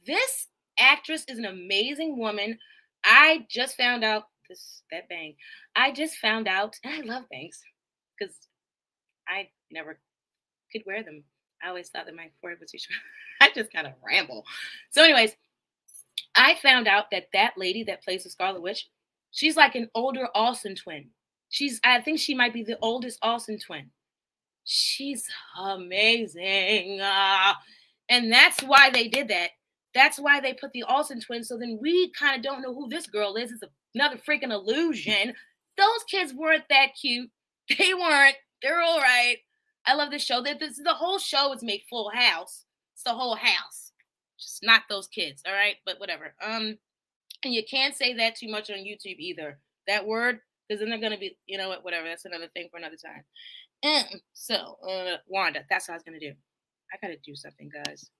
this 0.06 0.48
actress 0.78 1.24
is 1.28 1.38
an 1.38 1.44
amazing 1.44 2.18
woman. 2.18 2.58
I 3.04 3.46
just 3.50 3.76
found 3.76 4.02
out 4.02 4.24
this 4.54 4.82
that 4.90 5.08
bang. 5.08 5.34
I 5.74 5.92
just 5.92 6.16
found 6.16 6.48
out, 6.48 6.76
and 6.84 6.94
I 6.94 7.14
love 7.14 7.24
bangs 7.30 7.60
because 8.18 8.34
I 9.28 9.48
never 9.70 9.98
could 10.72 10.82
wear 10.86 11.02
them. 11.02 11.24
I 11.62 11.68
always 11.68 11.88
thought 11.88 12.06
that 12.06 12.16
my 12.16 12.30
forehead 12.40 12.60
was 12.60 12.70
too 12.70 12.78
short. 12.78 12.98
I 13.40 13.50
just 13.54 13.72
kind 13.72 13.86
of 13.86 13.94
ramble. 14.06 14.44
So, 14.90 15.02
anyways, 15.02 15.34
I 16.34 16.54
found 16.62 16.88
out 16.88 17.10
that 17.10 17.28
that 17.32 17.54
lady 17.56 17.84
that 17.84 18.02
plays 18.02 18.24
the 18.24 18.30
Scarlet 18.30 18.62
Witch, 18.62 18.88
she's 19.30 19.56
like 19.56 19.74
an 19.74 19.90
older 19.94 20.28
Olsen 20.34 20.74
twin. 20.74 21.10
She's, 21.48 21.80
I 21.84 22.00
think 22.00 22.18
she 22.18 22.34
might 22.34 22.52
be 22.52 22.62
the 22.62 22.78
oldest 22.82 23.18
Olsen 23.22 23.58
twin. 23.58 23.90
She's 24.64 25.26
amazing. 25.58 27.00
Uh, 27.00 27.54
and 28.08 28.32
that's 28.32 28.62
why 28.62 28.90
they 28.90 29.08
did 29.08 29.28
that. 29.28 29.50
That's 29.94 30.18
why 30.18 30.40
they 30.40 30.54
put 30.54 30.72
the 30.72 30.84
Olsen 30.84 31.20
twins. 31.20 31.48
So 31.48 31.56
then 31.56 31.78
we 31.80 32.10
kind 32.18 32.36
of 32.36 32.42
don't 32.42 32.62
know 32.62 32.74
who 32.74 32.88
this 32.88 33.06
girl 33.06 33.36
is. 33.36 33.52
It's 33.52 33.62
a 33.62 33.68
another 33.94 34.16
freaking 34.16 34.52
illusion. 34.52 35.34
Those 35.76 36.04
kids 36.08 36.32
weren't 36.34 36.64
that 36.70 36.88
cute. 37.00 37.30
They 37.78 37.94
weren't. 37.94 38.36
They're 38.62 38.82
all 38.82 39.00
right. 39.00 39.38
I 39.86 39.94
love 39.94 40.10
the 40.10 40.18
show. 40.18 40.42
That 40.42 40.60
this 40.60 40.76
the 40.76 40.92
whole 40.92 41.18
show 41.18 41.50
is 41.54 41.62
made 41.62 41.80
full 41.88 42.10
house. 42.10 42.66
It's 42.94 43.02
the 43.04 43.14
whole 43.14 43.36
house. 43.36 43.92
Just 44.38 44.60
not 44.62 44.82
those 44.90 45.06
kids. 45.06 45.42
All 45.46 45.54
right, 45.54 45.76
but 45.86 45.98
whatever. 45.98 46.34
Um, 46.42 46.76
and 47.42 47.54
you 47.54 47.62
can't 47.68 47.94
say 47.96 48.14
that 48.14 48.36
too 48.36 48.48
much 48.48 48.70
on 48.70 48.76
YouTube 48.76 49.18
either. 49.18 49.58
That 49.86 50.06
word, 50.06 50.40
because 50.68 50.80
then 50.80 50.90
they're 50.90 51.00
gonna 51.00 51.18
be, 51.18 51.38
you 51.46 51.56
know 51.56 51.68
what, 51.68 51.84
whatever. 51.84 52.06
That's 52.06 52.24
another 52.26 52.48
thing 52.48 52.68
for 52.70 52.76
another 52.76 52.96
time. 52.96 53.24
And 53.82 54.20
so, 54.32 54.76
uh, 54.86 55.16
Wanda, 55.26 55.64
that's 55.68 55.88
what 55.88 55.94
I 55.94 55.96
was 55.96 56.02
gonna 56.02 56.20
do. 56.20 56.32
I 56.92 56.96
gotta 57.00 57.18
do 57.24 57.34
something, 57.34 57.70
guys. 57.72 58.10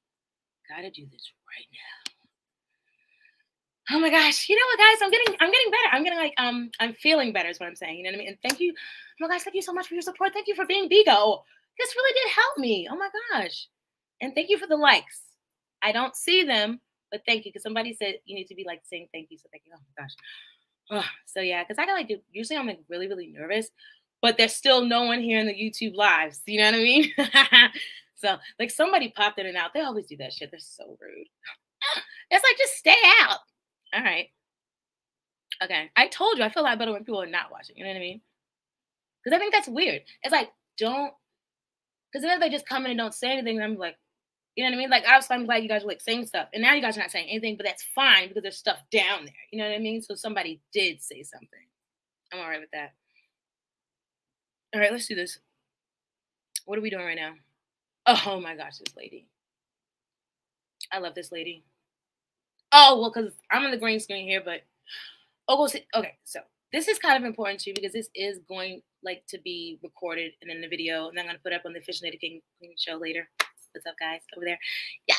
Gotta 0.69 0.91
do 0.91 1.07
this 1.11 1.33
right 1.49 1.67
now. 1.73 2.04
Oh 3.91 4.01
my 4.01 4.11
gosh, 4.11 4.49
you 4.49 4.57
know 4.57 4.63
what, 4.67 4.79
guys? 4.79 5.03
I'm 5.03 5.11
getting, 5.11 5.37
I'm 5.41 5.51
getting 5.51 5.71
better. 5.71 5.89
I'm 5.93 6.05
getting 6.05 6.19
like, 6.19 6.35
um, 6.39 6.71
I'm 6.81 6.95
feeling 6.95 7.33
better. 7.33 7.51
Is 7.51 7.61
what 7.61 7.69
I'm 7.69 7.77
saying. 7.77 7.99
You 7.99 8.05
know 8.05 8.11
what 8.11 8.15
I 8.15 8.19
mean? 8.19 8.29
And 8.29 8.39
thank 8.43 8.61
you, 8.61 8.73
oh 8.73 9.17
my 9.21 9.29
gosh, 9.29 9.43
thank 9.43 9.55
you 9.55 9.63
so 9.63 9.75
much 9.75 9.89
for 9.89 9.95
your 9.95 10.03
support. 10.03 10.33
Thank 10.33 10.49
you 10.49 10.55
for 10.55 10.67
being 10.67 10.89
Bigo. 10.89 11.43
This 11.79 11.95
really 11.95 12.15
did 12.15 12.33
help 12.35 12.59
me. 12.59 12.89
Oh 12.91 12.97
my 12.97 13.09
gosh, 13.33 13.69
and 14.23 14.35
thank 14.35 14.49
you 14.49 14.59
for 14.59 14.67
the 14.67 14.77
likes. 14.77 15.23
I 15.83 15.93
don't 15.93 16.17
see 16.17 16.45
them, 16.45 16.81
but 17.11 17.21
thank 17.27 17.45
you 17.45 17.51
because 17.53 17.63
somebody 17.63 17.93
said 17.93 18.15
you 18.25 18.35
need 18.37 18.47
to 18.47 18.55
be 18.55 18.65
like 18.67 18.81
saying 18.85 19.09
thank 19.13 19.29
you. 19.31 19.39
So 19.39 19.49
thank 19.53 19.65
you. 19.67 19.73
Oh 19.77 19.81
my 19.81 20.03
gosh. 20.03 20.15
Oh, 20.91 21.11
so 21.27 21.41
yeah, 21.41 21.63
because 21.63 21.79
I 21.79 21.85
got 21.85 21.93
like 21.93 22.11
usually 22.33 22.59
I'm 22.59 22.67
like 22.67 22.81
really 22.89 23.09
really 23.09 23.27
nervous, 23.27 23.71
but 24.23 24.39
there's 24.39 24.55
still 24.55 24.83
no 24.83 25.03
one 25.03 25.21
here 25.21 25.39
in 25.41 25.47
the 25.47 25.53
YouTube 25.53 25.95
lives. 25.95 26.41
You 26.47 26.61
know 26.61 26.71
what 26.71 26.75
I 26.75 26.79
mean? 26.79 27.13
so 28.15 28.37
like 28.59 28.71
somebody 28.71 29.13
popped 29.15 29.39
in 29.39 29.47
and 29.47 29.59
out. 29.59 29.75
They 29.75 29.83
always 29.83 30.07
do 30.07 30.17
that 30.19 30.33
shit. 30.33 30.51
They're 30.51 30.61
so 30.61 30.97
rude. 31.01 31.27
It's 32.31 32.43
like 32.43 32.57
just 32.57 32.77
stay 32.77 32.97
out. 33.21 33.41
All 33.95 34.03
right. 34.03 34.29
Okay. 35.63 35.91
I 35.97 36.09
told 36.09 36.39
you 36.39 36.45
I 36.45 36.49
feel 36.49 36.63
a 36.63 36.65
lot 36.65 36.79
better 36.79 36.93
when 36.93 37.05
people 37.05 37.23
are 37.23 37.27
not 37.27 37.51
watching. 37.53 37.77
You 37.77 37.85
know 37.85 37.91
what 37.91 37.97
I 37.97 38.01
mean? 38.01 38.21
Because 39.23 39.37
I 39.37 39.39
think 39.39 39.53
that's 39.53 39.69
weird. 39.69 40.03
It's 40.23 40.33
like 40.33 40.51
don't 40.79 41.13
because 42.13 42.23
then 42.23 42.33
if 42.33 42.41
they 42.41 42.51
just 42.51 42.67
come 42.67 42.85
in 42.85 42.93
and 42.93 42.99
don't 42.99 43.15
say 43.15 43.33
anything, 43.33 43.61
I'm 43.61 43.77
like, 43.77 43.97
you 44.57 44.65
know 44.65 44.71
what 44.71 44.77
I 44.77 44.79
mean? 44.79 44.91
Like 44.91 45.05
was 45.05 45.27
I'm 45.31 45.47
glad 45.47 45.63
you 45.63 45.69
guys 45.69 45.83
were 45.83 45.89
like 45.89 46.01
saying 46.01 46.27
stuff. 46.27 46.49
And 46.53 46.63
now 46.63 46.75
you 46.75 46.83
guys 46.83 46.97
are 46.97 47.01
not 47.01 47.11
saying 47.11 47.29
anything, 47.29 47.57
but 47.57 47.67
that's 47.67 47.85
fine 47.95 48.29
because 48.29 48.43
there's 48.43 48.59
stuff 48.59 48.79
down 48.93 49.25
there. 49.25 49.35
You 49.51 49.59
know 49.59 49.69
what 49.69 49.75
I 49.75 49.79
mean? 49.79 50.03
So 50.03 50.15
somebody 50.15 50.61
did 50.73 51.03
say 51.03 51.23
something. 51.23 51.49
I'm 52.33 52.41
all 52.41 52.49
right 52.49 52.61
with 52.61 52.71
that. 52.73 52.95
All 54.75 54.81
right, 54.81 54.93
let's 54.93 55.07
do 55.07 55.15
this. 55.15 55.39
What 56.67 56.79
are 56.79 56.83
we 56.83 56.91
doing 56.91 57.05
right 57.05 57.17
now? 57.17 57.35
Oh 58.07 58.41
my 58.41 58.55
gosh, 58.55 58.79
this 58.79 58.95
lady. 58.97 59.27
I 60.93 60.99
love 60.99 61.15
this 61.15 61.33
lady. 61.33 61.65
Oh, 62.77 63.01
well, 63.01 63.13
because 63.15 63.33
I'm 63.51 63.65
on 63.65 63.71
the 63.71 63.79
green 63.79 64.01
screen 64.01 64.27
here, 64.27 64.43
but 64.45 64.63
oh, 65.49 65.69
okay. 65.95 66.15
So 66.25 66.41
this 66.73 66.89
is 66.89 66.99
kind 66.99 67.17
of 67.17 67.27
important 67.27 67.61
too 67.61 67.73
because 67.75 67.93
this 67.93 68.09
is 68.15 68.41
going 68.49 68.83
like 69.03 69.23
to 69.29 69.39
be 69.39 69.79
recorded 69.83 70.33
and 70.43 70.51
in 70.51 70.61
the 70.61 70.69
video, 70.69 71.09
and 71.09 71.19
I'm 71.19 71.27
gonna 71.27 71.39
put 71.43 71.53
up 71.53 71.63
on 71.65 71.73
the 71.73 71.81
Fish 71.81 72.03
Lady 72.03 72.17
King 72.17 72.41
show 72.77 72.97
later. 72.97 73.29
What's 73.73 73.87
up, 73.87 73.95
guys, 73.99 74.21
over 74.37 74.45
there? 74.45 74.59
Yeah. 75.07 75.15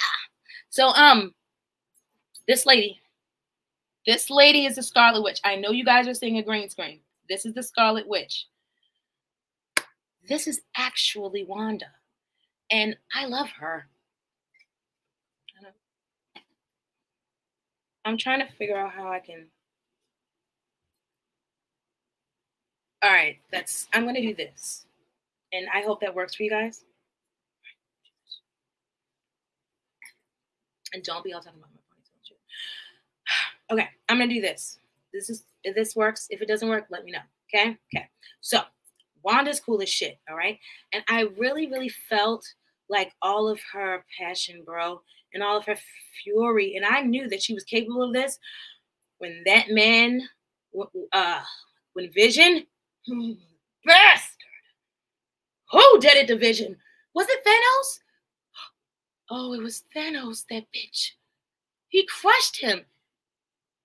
So 0.69 0.89
um, 0.89 1.33
this 2.47 2.65
lady, 2.65 2.99
this 4.05 4.29
lady 4.29 4.65
is 4.65 4.75
the 4.75 4.83
Scarlet 4.83 5.23
Witch. 5.23 5.39
I 5.43 5.55
know 5.55 5.71
you 5.71 5.85
guys 5.85 6.07
are 6.07 6.13
seeing 6.13 6.37
a 6.37 6.43
green 6.43 6.69
screen. 6.69 6.99
This 7.29 7.45
is 7.45 7.53
the 7.53 7.63
Scarlet 7.63 8.07
Witch 8.07 8.47
this 10.27 10.47
is 10.47 10.61
actually 10.75 11.43
Wanda. 11.43 11.87
And 12.71 12.97
I 13.13 13.25
love 13.25 13.49
her. 13.59 13.87
I'm 18.05 18.17
trying 18.17 18.39
to 18.39 18.45
figure 18.53 18.77
out 18.77 18.91
how 18.91 19.11
I 19.11 19.19
can. 19.19 19.47
All 23.03 23.11
right, 23.11 23.37
that's, 23.51 23.87
I'm 23.93 24.03
going 24.03 24.15
to 24.15 24.21
do 24.21 24.35
this. 24.35 24.85
And 25.51 25.67
I 25.73 25.81
hope 25.81 26.01
that 26.01 26.13
works 26.15 26.35
for 26.35 26.43
you 26.43 26.49
guys. 26.51 26.83
And 30.93 31.03
don't 31.03 31.23
be 31.23 31.33
all 31.33 31.41
talking 31.41 31.59
about 31.59 31.71
my 31.73 31.79
ponytail. 31.79 32.37
Okay, 33.73 33.89
I'm 34.07 34.17
going 34.17 34.29
to 34.29 34.35
do 34.35 34.41
this. 34.41 34.77
This 35.11 35.29
is, 35.29 35.43
if 35.63 35.75
this 35.75 35.95
works, 35.95 36.27
if 36.29 36.41
it 36.41 36.47
doesn't 36.47 36.69
work, 36.69 36.85
let 36.89 37.03
me 37.03 37.11
know. 37.11 37.19
Okay? 37.53 37.77
Okay. 37.93 38.07
So 38.41 38.61
Wanda's 39.23 39.59
cool 39.59 39.81
as 39.81 39.89
shit, 39.89 40.19
all 40.29 40.37
right? 40.37 40.59
And 40.93 41.03
I 41.09 41.27
really, 41.37 41.67
really 41.67 41.89
felt 41.89 42.45
like 42.89 43.11
all 43.21 43.47
of 43.47 43.59
her 43.73 44.05
passion, 44.19 44.61
bro, 44.63 45.01
and 45.35 45.43
all 45.43 45.57
of 45.57 45.65
her 45.65 45.77
fury. 46.23 46.75
And 46.75 46.85
I 46.85 47.01
knew 47.01 47.29
that 47.29 47.43
she 47.43 47.53
was 47.53 47.63
capable 47.63 48.01
of 48.03 48.13
this 48.13 48.39
when 49.19 49.43
that 49.45 49.69
man, 49.69 50.21
uh, 51.13 51.41
when 51.93 52.11
Vision, 52.11 52.65
bastard, 53.85 54.31
who 55.71 55.99
did 55.99 56.17
it 56.17 56.27
to 56.27 56.37
Vision? 56.37 56.75
Was 57.13 57.27
it 57.29 57.45
Thanos? 57.45 57.99
Oh, 59.29 59.53
it 59.53 59.61
was 59.61 59.83
Thanos, 59.95 60.45
that 60.49 60.65
bitch. 60.75 61.11
He 61.89 62.07
crushed 62.07 62.59
him. 62.59 62.81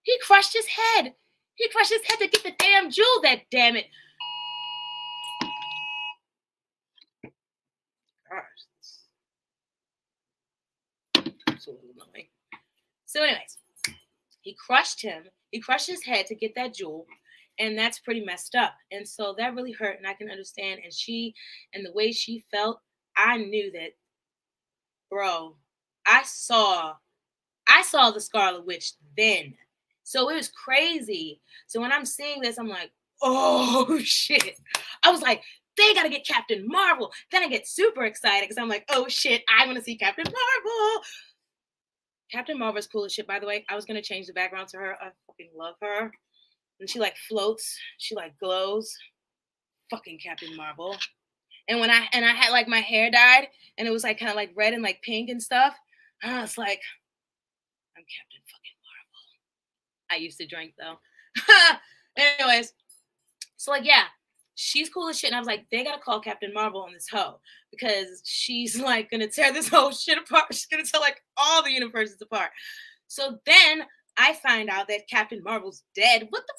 He 0.02 0.18
crushed 0.26 0.54
his 0.54 0.66
head. 0.66 1.14
He 1.54 1.68
crushed 1.68 1.92
his 1.92 2.02
head 2.06 2.18
to 2.20 2.28
get 2.28 2.42
the 2.42 2.54
damn 2.58 2.90
jewel, 2.90 3.20
that 3.22 3.42
damn 3.50 3.76
it. 3.76 3.86
So, 13.06 13.22
anyways, 13.22 13.58
he 14.42 14.54
crushed 14.54 15.02
him. 15.02 15.24
He 15.50 15.60
crushed 15.60 15.86
his 15.86 16.04
head 16.04 16.26
to 16.26 16.34
get 16.34 16.54
that 16.54 16.74
jewel. 16.74 17.06
And 17.58 17.76
that's 17.76 17.98
pretty 17.98 18.24
messed 18.24 18.54
up. 18.54 18.74
And 18.90 19.06
so 19.06 19.34
that 19.36 19.54
really 19.54 19.72
hurt. 19.72 19.98
And 19.98 20.06
I 20.06 20.14
can 20.14 20.30
understand. 20.30 20.80
And 20.82 20.92
she, 20.92 21.34
and 21.74 21.84
the 21.84 21.92
way 21.92 22.12
she 22.12 22.44
felt, 22.50 22.80
I 23.16 23.36
knew 23.36 23.70
that, 23.72 23.90
bro, 25.10 25.56
I 26.06 26.22
saw, 26.24 26.94
I 27.68 27.82
saw 27.82 28.10
the 28.10 28.20
Scarlet 28.20 28.64
Witch 28.64 28.92
then. 29.16 29.54
So 30.04 30.30
it 30.30 30.36
was 30.36 30.48
crazy. 30.48 31.40
So 31.66 31.80
when 31.80 31.92
I'm 31.92 32.06
seeing 32.06 32.40
this, 32.40 32.58
I'm 32.58 32.68
like, 32.68 32.90
oh 33.22 33.98
shit. 34.02 34.56
I 35.04 35.10
was 35.10 35.20
like, 35.20 35.42
they 35.76 35.94
gotta 35.94 36.08
get 36.08 36.26
Captain 36.26 36.66
Marvel. 36.66 37.12
Then 37.30 37.42
I 37.42 37.48
get 37.48 37.68
super 37.68 38.04
excited 38.04 38.48
because 38.48 38.60
I'm 38.60 38.68
like, 38.68 38.84
oh 38.90 39.06
shit, 39.08 39.42
I 39.48 39.66
want 39.66 39.78
to 39.78 39.84
see 39.84 39.96
Captain 39.96 40.24
Marvel. 40.24 41.02
Captain 42.30 42.58
Marvel's 42.58 42.86
cool 42.86 43.04
as 43.04 43.12
shit, 43.12 43.26
by 43.26 43.38
the 43.38 43.46
way. 43.46 43.64
I 43.68 43.74
was 43.74 43.84
gonna 43.84 44.02
change 44.02 44.26
the 44.26 44.32
background 44.32 44.68
to 44.68 44.78
her. 44.78 44.94
I 45.00 45.10
fucking 45.26 45.50
love 45.56 45.74
her. 45.82 46.10
And 46.78 46.88
she 46.88 46.98
like 46.98 47.16
floats, 47.28 47.78
she 47.98 48.14
like 48.14 48.38
glows. 48.38 48.94
Fucking 49.90 50.20
Captain 50.22 50.54
Marvel. 50.56 50.96
And 51.68 51.80
when 51.80 51.90
I 51.90 52.06
and 52.12 52.24
I 52.24 52.32
had 52.32 52.50
like 52.50 52.68
my 52.68 52.80
hair 52.80 53.10
dyed 53.10 53.48
and 53.78 53.86
it 53.86 53.90
was 53.90 54.04
like 54.04 54.18
kind 54.18 54.30
of 54.30 54.36
like 54.36 54.52
red 54.54 54.74
and 54.74 54.82
like 54.82 55.02
pink 55.02 55.30
and 55.30 55.42
stuff. 55.42 55.76
I 56.22 56.42
was 56.42 56.58
like, 56.58 56.80
I'm 57.96 58.04
Captain 58.04 58.42
fucking 58.46 58.78
Marvel. 58.86 60.10
I 60.10 60.16
used 60.16 60.38
to 60.38 60.46
drink 60.46 60.74
though. 60.78 60.98
Anyways, 62.16 62.72
so 63.56 63.70
like 63.70 63.84
yeah, 63.84 64.04
she's 64.60 64.90
cool 64.90 65.08
as 65.08 65.18
shit. 65.18 65.30
And 65.30 65.36
I 65.36 65.40
was 65.40 65.46
like, 65.46 65.64
they 65.70 65.82
gotta 65.82 66.00
call 66.00 66.20
Captain 66.20 66.52
Marvel 66.52 66.82
on 66.82 66.92
this 66.92 67.08
hoe 67.10 67.40
because 67.70 68.22
she's 68.24 68.78
like 68.80 69.10
gonna 69.10 69.26
tear 69.26 69.52
this 69.52 69.68
whole 69.68 69.90
shit 69.90 70.18
apart. 70.18 70.52
She's 70.52 70.66
gonna 70.66 70.84
tear 70.84 71.00
like 71.00 71.22
all 71.36 71.62
the 71.62 71.72
universes 71.72 72.20
apart. 72.20 72.50
So 73.06 73.38
then 73.46 73.84
I 74.18 74.34
find 74.34 74.68
out 74.68 74.88
that 74.88 75.08
Captain 75.08 75.42
Marvel's 75.42 75.82
dead. 75.94 76.26
What 76.28 76.42
the? 76.46 76.54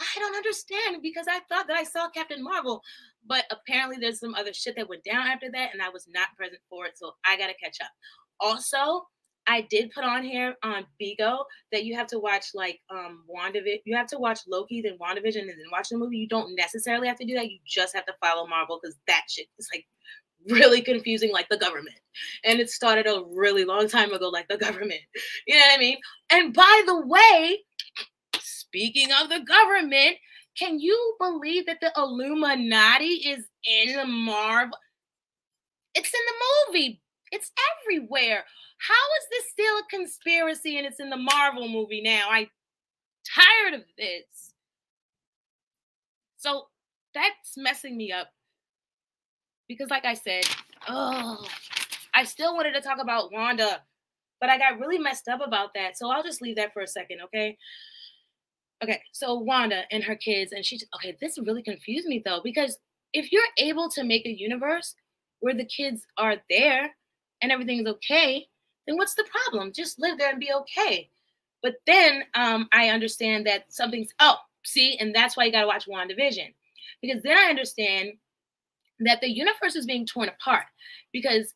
I 0.00 0.18
don't 0.18 0.36
understand 0.36 1.02
because 1.02 1.26
I 1.28 1.40
thought 1.48 1.66
that 1.66 1.76
I 1.76 1.84
saw 1.84 2.08
Captain 2.08 2.42
Marvel, 2.42 2.82
but 3.26 3.44
apparently 3.50 3.98
there's 3.98 4.18
some 4.18 4.34
other 4.34 4.54
shit 4.54 4.74
that 4.76 4.88
went 4.88 5.04
down 5.04 5.26
after 5.26 5.50
that, 5.50 5.74
and 5.74 5.82
I 5.82 5.90
was 5.90 6.08
not 6.08 6.28
present 6.36 6.60
for 6.70 6.86
it. 6.86 6.96
So 6.96 7.12
I 7.26 7.36
gotta 7.36 7.54
catch 7.62 7.78
up. 7.82 7.90
Also, 8.38 9.06
I 9.46 9.62
did 9.62 9.90
put 9.92 10.04
on 10.04 10.22
here 10.22 10.54
on 10.62 10.84
Bigo 11.00 11.44
that 11.72 11.84
you 11.84 11.94
have 11.96 12.06
to 12.08 12.18
watch 12.18 12.46
like 12.54 12.80
um 12.90 13.24
WandaVision. 13.28 13.80
You 13.84 13.96
have 13.96 14.06
to 14.08 14.18
watch 14.18 14.40
Loki, 14.46 14.82
then 14.82 14.98
WandaVision, 14.98 15.40
and 15.40 15.50
then 15.50 15.70
watch 15.72 15.88
the 15.88 15.98
movie. 15.98 16.18
You 16.18 16.28
don't 16.28 16.54
necessarily 16.54 17.08
have 17.08 17.18
to 17.18 17.26
do 17.26 17.34
that. 17.34 17.50
You 17.50 17.58
just 17.66 17.94
have 17.94 18.06
to 18.06 18.14
follow 18.22 18.46
Marvel 18.46 18.78
because 18.82 18.96
that 19.06 19.22
shit 19.28 19.46
is 19.58 19.68
like 19.74 19.86
really 20.48 20.80
confusing, 20.80 21.32
like 21.32 21.48
the 21.48 21.56
government. 21.58 21.96
And 22.44 22.60
it 22.60 22.70
started 22.70 23.06
a 23.06 23.22
really 23.34 23.64
long 23.64 23.88
time 23.88 24.12
ago, 24.12 24.28
like 24.28 24.48
the 24.48 24.58
government. 24.58 25.00
You 25.46 25.58
know 25.58 25.66
what 25.66 25.78
I 25.78 25.80
mean? 25.80 25.98
And 26.30 26.54
by 26.54 26.82
the 26.86 27.06
way, 27.06 27.58
speaking 28.40 29.08
of 29.20 29.28
the 29.28 29.40
government, 29.40 30.16
can 30.56 30.78
you 30.78 31.16
believe 31.18 31.66
that 31.66 31.78
the 31.80 31.92
Illuminati 31.96 33.06
is 33.06 33.46
in 33.64 33.96
the 33.96 34.04
Marvel? 34.06 34.76
It's 35.94 36.12
in 36.12 36.20
the 36.26 36.72
movie. 36.72 37.00
It's 37.32 37.50
everywhere. 37.82 38.44
How 38.80 38.94
is 38.94 39.26
this 39.30 39.50
still 39.50 39.78
a 39.78 39.82
conspiracy 39.90 40.78
and 40.78 40.86
it's 40.86 41.00
in 41.00 41.10
the 41.10 41.16
Marvel 41.16 41.68
movie 41.68 42.00
now? 42.02 42.28
I 42.30 42.48
tired 43.34 43.74
of 43.74 43.82
this. 43.98 44.54
So 46.38 46.68
that's 47.14 47.56
messing 47.56 47.96
me 47.96 48.10
up. 48.10 48.28
Because 49.68 49.90
like 49.90 50.04
I 50.04 50.14
said, 50.14 50.44
oh, 50.88 51.46
I 52.14 52.24
still 52.24 52.56
wanted 52.56 52.72
to 52.72 52.80
talk 52.80 52.98
about 53.00 53.32
Wanda, 53.32 53.82
but 54.40 54.48
I 54.48 54.58
got 54.58 54.80
really 54.80 54.98
messed 54.98 55.28
up 55.28 55.40
about 55.46 55.74
that. 55.74 55.98
So 55.98 56.10
I'll 56.10 56.22
just 56.22 56.42
leave 56.42 56.56
that 56.56 56.72
for 56.72 56.80
a 56.82 56.88
second, 56.88 57.18
okay? 57.24 57.56
Okay, 58.82 59.02
so 59.12 59.34
Wanda 59.34 59.82
and 59.90 60.02
her 60.02 60.16
kids, 60.16 60.52
and 60.52 60.64
she's 60.64 60.84
okay. 60.94 61.14
This 61.20 61.38
really 61.38 61.62
confused 61.62 62.08
me 62.08 62.22
though, 62.24 62.40
because 62.42 62.78
if 63.12 63.30
you're 63.30 63.42
able 63.58 63.90
to 63.90 64.02
make 64.02 64.24
a 64.24 64.30
universe 64.30 64.94
where 65.40 65.54
the 65.54 65.66
kids 65.66 66.06
are 66.16 66.36
there 66.48 66.96
and 67.42 67.52
everything 67.52 67.80
is 67.80 67.86
okay, 67.86 68.46
then 68.90 68.96
what's 68.96 69.14
the 69.14 69.24
problem? 69.24 69.72
Just 69.72 70.00
live 70.00 70.18
there 70.18 70.30
and 70.30 70.40
be 70.40 70.52
okay. 70.52 71.08
But 71.62 71.76
then 71.86 72.24
um, 72.34 72.68
I 72.72 72.88
understand 72.88 73.46
that 73.46 73.72
something's 73.72 74.12
oh, 74.18 74.36
see, 74.64 74.96
and 74.98 75.14
that's 75.14 75.36
why 75.36 75.44
you 75.44 75.52
gotta 75.52 75.66
watch 75.68 75.86
WandaVision. 75.86 76.52
Because 77.00 77.22
then 77.22 77.38
I 77.38 77.50
understand 77.50 78.14
that 78.98 79.20
the 79.20 79.30
universe 79.30 79.76
is 79.76 79.86
being 79.86 80.06
torn 80.06 80.28
apart 80.28 80.64
because 81.12 81.54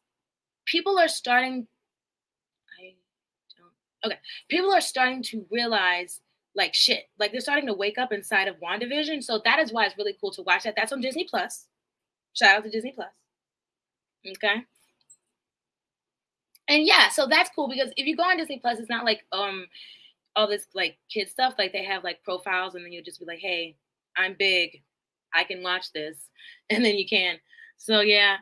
people 0.65 0.97
are 0.97 1.09
starting. 1.09 1.67
I 2.81 2.95
Okay. 4.07 4.19
People 4.49 4.73
are 4.73 4.81
starting 4.81 5.23
to 5.25 5.45
realize 5.51 6.21
like 6.55 6.73
shit. 6.73 7.09
Like 7.19 7.33
they're 7.33 7.41
starting 7.41 7.67
to 7.67 7.75
wake 7.75 7.99
up 7.99 8.13
inside 8.13 8.47
of 8.47 8.61
WandaVision. 8.61 9.25
So 9.25 9.41
that 9.45 9.59
is 9.59 9.73
why 9.73 9.87
it's 9.87 9.99
really 9.99 10.17
cool 10.21 10.31
to 10.33 10.43
watch 10.43 10.63
that. 10.63 10.75
That's 10.77 10.93
on 10.93 11.01
Disney 11.01 11.27
Plus. 11.29 11.67
Shout 12.35 12.59
out 12.59 12.65
to 12.65 12.71
Disney 12.71 12.93
Plus. 12.93 13.09
Okay. 14.25 14.65
And 16.69 16.87
yeah, 16.87 17.09
so 17.11 17.27
that's 17.27 17.51
cool 17.55 17.69
because 17.69 17.91
if 17.97 18.07
you 18.07 18.17
go 18.17 18.23
on 18.23 18.39
Disney 18.39 18.59
Plus, 18.59 18.79
it's 18.79 18.91
not 18.91 19.05
like 19.05 19.25
um 19.33 19.67
all 20.37 20.49
this 20.49 20.67
like 20.75 20.97
kid 21.11 21.29
stuff. 21.29 21.55
Like 21.59 21.73
they 21.73 21.85
have 21.85 22.05
like 22.05 22.23
profiles, 22.25 22.75
and 22.75 22.85
then 22.85 22.93
you'll 22.93 23.05
just 23.05 23.21
be 23.21 23.27
like, 23.27 23.41
hey, 23.41 23.77
I'm 24.17 24.35
big. 24.39 24.83
I 25.35 25.45
can 25.45 25.63
watch 25.63 25.93
this. 25.93 26.29
And 26.71 26.85
then 26.85 26.95
you 26.95 27.07
can. 27.07 27.37
So 27.77 28.01
yeah. 28.01 28.39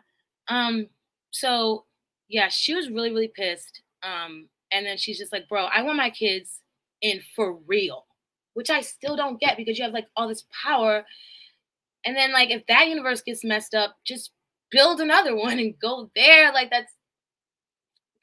Um, 0.49 0.87
so 1.31 1.85
yeah, 2.29 2.49
she 2.49 2.75
was 2.75 2.89
really, 2.91 3.11
really 3.11 3.33
pissed. 3.35 3.83
Um, 4.03 4.49
and 4.73 4.87
then 4.87 4.97
she's 4.97 5.19
just 5.19 5.33
like, 5.33 5.49
bro, 5.49 5.65
I 5.65 5.83
want 5.83 5.97
my 5.99 6.11
kids 6.11 6.61
in 7.03 7.21
for 7.37 7.55
real, 7.67 8.07
which 8.55 8.71
I 8.71 8.81
still 8.81 9.17
don't 9.17 9.41
get 9.41 9.57
because 9.57 9.79
you 9.79 9.85
have 9.85 9.93
like 9.93 10.09
all 10.17 10.29
this 10.29 10.45
power. 10.65 11.05
And 12.05 12.17
then, 12.17 12.33
like, 12.33 12.51
if 12.51 12.67
that 12.67 12.89
universe 12.89 13.23
gets 13.23 13.45
messed 13.45 13.75
up, 13.75 13.97
just 14.05 14.33
build 14.71 15.01
another 15.01 15.37
one 15.39 15.59
and 15.59 15.79
go 15.79 16.11
there. 16.15 16.53
Like, 16.53 16.71
that's 16.71 16.93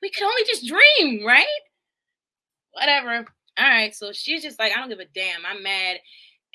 we 0.01 0.09
could 0.09 0.23
only 0.23 0.43
just 0.45 0.65
dream, 0.65 1.25
right? 1.25 1.45
Whatever. 2.71 3.25
All 3.57 3.67
right. 3.67 3.93
So 3.95 4.11
she's 4.11 4.43
just 4.43 4.59
like, 4.59 4.71
I 4.71 4.79
don't 4.79 4.89
give 4.89 4.99
a 4.99 5.05
damn. 5.13 5.45
I'm 5.45 5.63
mad 5.63 5.97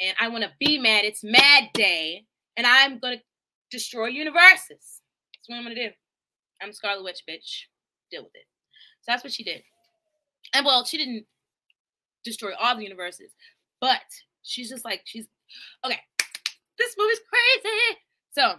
and 0.00 0.16
I 0.20 0.28
want 0.28 0.44
to 0.44 0.50
be 0.58 0.78
mad. 0.78 1.04
It's 1.04 1.22
mad 1.22 1.70
day 1.74 2.24
and 2.56 2.66
I'm 2.66 2.98
going 2.98 3.18
to 3.18 3.24
destroy 3.70 4.06
universes. 4.06 4.68
That's 4.68 5.48
what 5.48 5.56
I'm 5.56 5.64
going 5.64 5.76
to 5.76 5.88
do. 5.88 5.94
I'm 6.62 6.72
Scarlet 6.72 7.04
Witch, 7.04 7.22
bitch. 7.28 7.62
Deal 8.10 8.22
with 8.22 8.34
it. 8.34 8.46
So 9.02 9.12
that's 9.12 9.24
what 9.24 9.32
she 9.32 9.44
did. 9.44 9.62
And 10.54 10.64
well, 10.64 10.84
she 10.84 10.96
didn't 10.96 11.26
destroy 12.24 12.52
all 12.58 12.76
the 12.76 12.84
universes, 12.84 13.32
but 13.80 14.00
she's 14.42 14.70
just 14.70 14.84
like, 14.84 15.02
she's 15.04 15.26
okay. 15.84 16.00
This 16.78 16.94
movie's 16.98 17.20
crazy. 17.28 17.98
So 18.32 18.54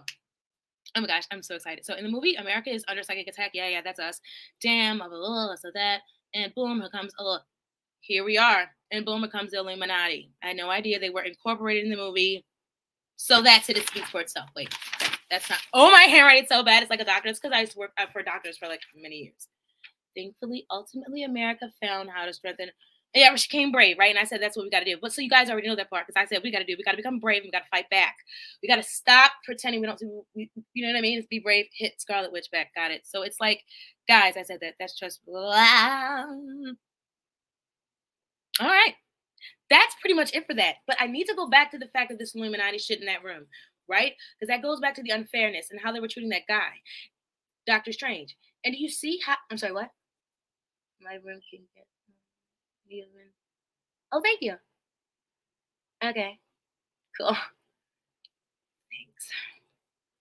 Oh 0.96 1.00
my 1.02 1.06
gosh, 1.06 1.24
I'm 1.30 1.42
so 1.42 1.54
excited. 1.54 1.84
So 1.84 1.94
in 1.94 2.04
the 2.04 2.10
movie, 2.10 2.34
America 2.36 2.70
is 2.70 2.84
under 2.88 3.02
psychic 3.02 3.28
attack. 3.28 3.50
Yeah, 3.52 3.68
yeah, 3.68 3.82
that's 3.82 4.00
us. 4.00 4.20
Damn, 4.62 4.98
blah, 4.98 5.08
blah, 5.08 5.18
blah, 5.18 5.54
so 5.56 5.70
that. 5.74 6.00
And 6.34 6.54
boom, 6.54 6.80
here 6.80 6.88
comes, 6.88 7.12
oh, 7.18 7.38
here 8.00 8.24
we 8.24 8.38
are. 8.38 8.70
And 8.90 9.04
boom, 9.04 9.20
here 9.20 9.30
comes 9.30 9.50
the 9.50 9.58
Illuminati. 9.58 10.30
I 10.42 10.48
had 10.48 10.56
no 10.56 10.70
idea 10.70 10.98
they 10.98 11.10
were 11.10 11.22
incorporated 11.22 11.84
in 11.84 11.90
the 11.90 11.96
movie. 11.96 12.44
So 13.16 13.42
that's 13.42 13.68
it. 13.68 13.76
It 13.76 13.86
speaks 13.88 14.10
for 14.10 14.20
itself. 14.20 14.48
Wait, 14.56 14.74
that's 15.30 15.48
not. 15.50 15.58
Oh, 15.74 15.90
my 15.90 16.02
handwriting's 16.02 16.48
so 16.48 16.62
bad. 16.62 16.82
It's 16.82 16.90
like 16.90 17.00
a 17.00 17.04
doctor. 17.04 17.28
It's 17.28 17.40
because 17.40 17.54
I 17.54 17.60
used 17.60 17.72
to 17.72 17.78
work 17.78 17.92
uh, 17.98 18.06
for 18.12 18.22
doctors 18.22 18.56
for 18.56 18.68
like 18.68 18.80
many 18.94 19.16
years. 19.16 19.48
Thankfully, 20.16 20.66
ultimately, 20.70 21.24
America 21.24 21.70
found 21.82 22.08
how 22.10 22.24
to 22.24 22.32
strengthen 22.32 22.70
yeah, 23.16 23.34
she 23.36 23.48
came 23.48 23.72
brave, 23.72 23.96
right? 23.98 24.10
And 24.10 24.18
I 24.18 24.24
said 24.24 24.42
that's 24.42 24.56
what 24.56 24.64
we 24.64 24.70
got 24.70 24.80
to 24.80 24.84
do. 24.84 24.98
But 25.00 25.12
so 25.12 25.22
you 25.22 25.30
guys 25.30 25.48
already 25.48 25.68
know 25.68 25.76
that 25.76 25.90
part 25.90 26.06
because 26.06 26.20
I 26.20 26.26
said 26.26 26.42
we 26.42 26.50
got 26.50 26.58
to 26.58 26.64
do. 26.64 26.74
We 26.76 26.84
got 26.84 26.92
to 26.92 26.96
become 26.96 27.18
brave. 27.18 27.42
We 27.44 27.50
got 27.50 27.64
to 27.64 27.68
fight 27.70 27.88
back. 27.90 28.16
We 28.62 28.68
got 28.68 28.76
to 28.76 28.82
stop 28.82 29.32
pretending 29.44 29.80
we 29.80 29.86
don't. 29.86 30.00
We, 30.34 30.50
you 30.74 30.86
know 30.86 30.92
what 30.92 30.98
I 30.98 31.02
mean? 31.02 31.18
It's 31.18 31.26
be 31.26 31.38
brave. 31.38 31.66
Hit 31.72 32.00
Scarlet 32.00 32.32
Witch 32.32 32.48
back. 32.52 32.74
Got 32.74 32.90
it. 32.90 33.02
So 33.04 33.22
it's 33.22 33.40
like, 33.40 33.62
guys, 34.08 34.36
I 34.36 34.42
said 34.42 34.58
that. 34.60 34.74
That's 34.78 34.98
just. 34.98 35.24
Blah. 35.26 36.26
All 38.60 38.66
right. 38.66 38.94
That's 39.68 39.96
pretty 40.00 40.14
much 40.14 40.34
it 40.34 40.46
for 40.46 40.54
that. 40.54 40.76
But 40.86 40.96
I 41.00 41.06
need 41.06 41.24
to 41.24 41.34
go 41.34 41.48
back 41.48 41.70
to 41.72 41.78
the 41.78 41.88
fact 41.88 42.10
of 42.10 42.18
this 42.18 42.34
Illuminati 42.34 42.78
shit 42.78 43.00
in 43.00 43.06
that 43.06 43.24
room, 43.24 43.46
right? 43.88 44.12
Because 44.38 44.48
that 44.48 44.62
goes 44.62 44.80
back 44.80 44.94
to 44.96 45.02
the 45.02 45.10
unfairness 45.10 45.68
and 45.70 45.80
how 45.80 45.92
they 45.92 46.00
were 46.00 46.08
treating 46.08 46.30
that 46.30 46.46
guy, 46.46 46.70
Doctor 47.66 47.92
Strange. 47.92 48.36
And 48.64 48.74
do 48.74 48.80
you 48.80 48.88
see 48.88 49.18
how? 49.24 49.36
I'm 49.50 49.58
sorry. 49.58 49.72
What? 49.72 49.90
My 51.00 51.14
room 51.14 51.40
can 51.50 51.60
get. 51.74 51.86
Oh, 54.12 54.20
thank 54.22 54.40
you. 54.40 54.54
Okay, 56.04 56.38
cool. 57.18 57.28
Thanks. 58.90 59.28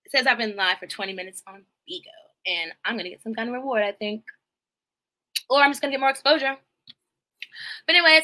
It 0.06 0.12
says 0.12 0.28
I've 0.28 0.38
been 0.38 0.56
live 0.56 0.80
for 0.80 0.88
20 0.88 1.14
minutes 1.14 1.44
on 1.48 1.64
Bigo, 1.90 2.02
and 2.48 2.72
I'm 2.84 2.98
gonna 2.98 3.10
get 3.10 3.22
some 3.22 3.36
kind 3.36 3.50
of 3.50 3.56
reward, 3.56 3.84
I 3.84 3.92
think. 3.92 4.24
Or 5.50 5.62
I'm 5.62 5.72
just 5.72 5.82
gonna 5.82 5.92
get 5.92 6.00
more 6.00 6.10
exposure. 6.10 6.58
But 7.86 7.96
anyways, 7.96 8.24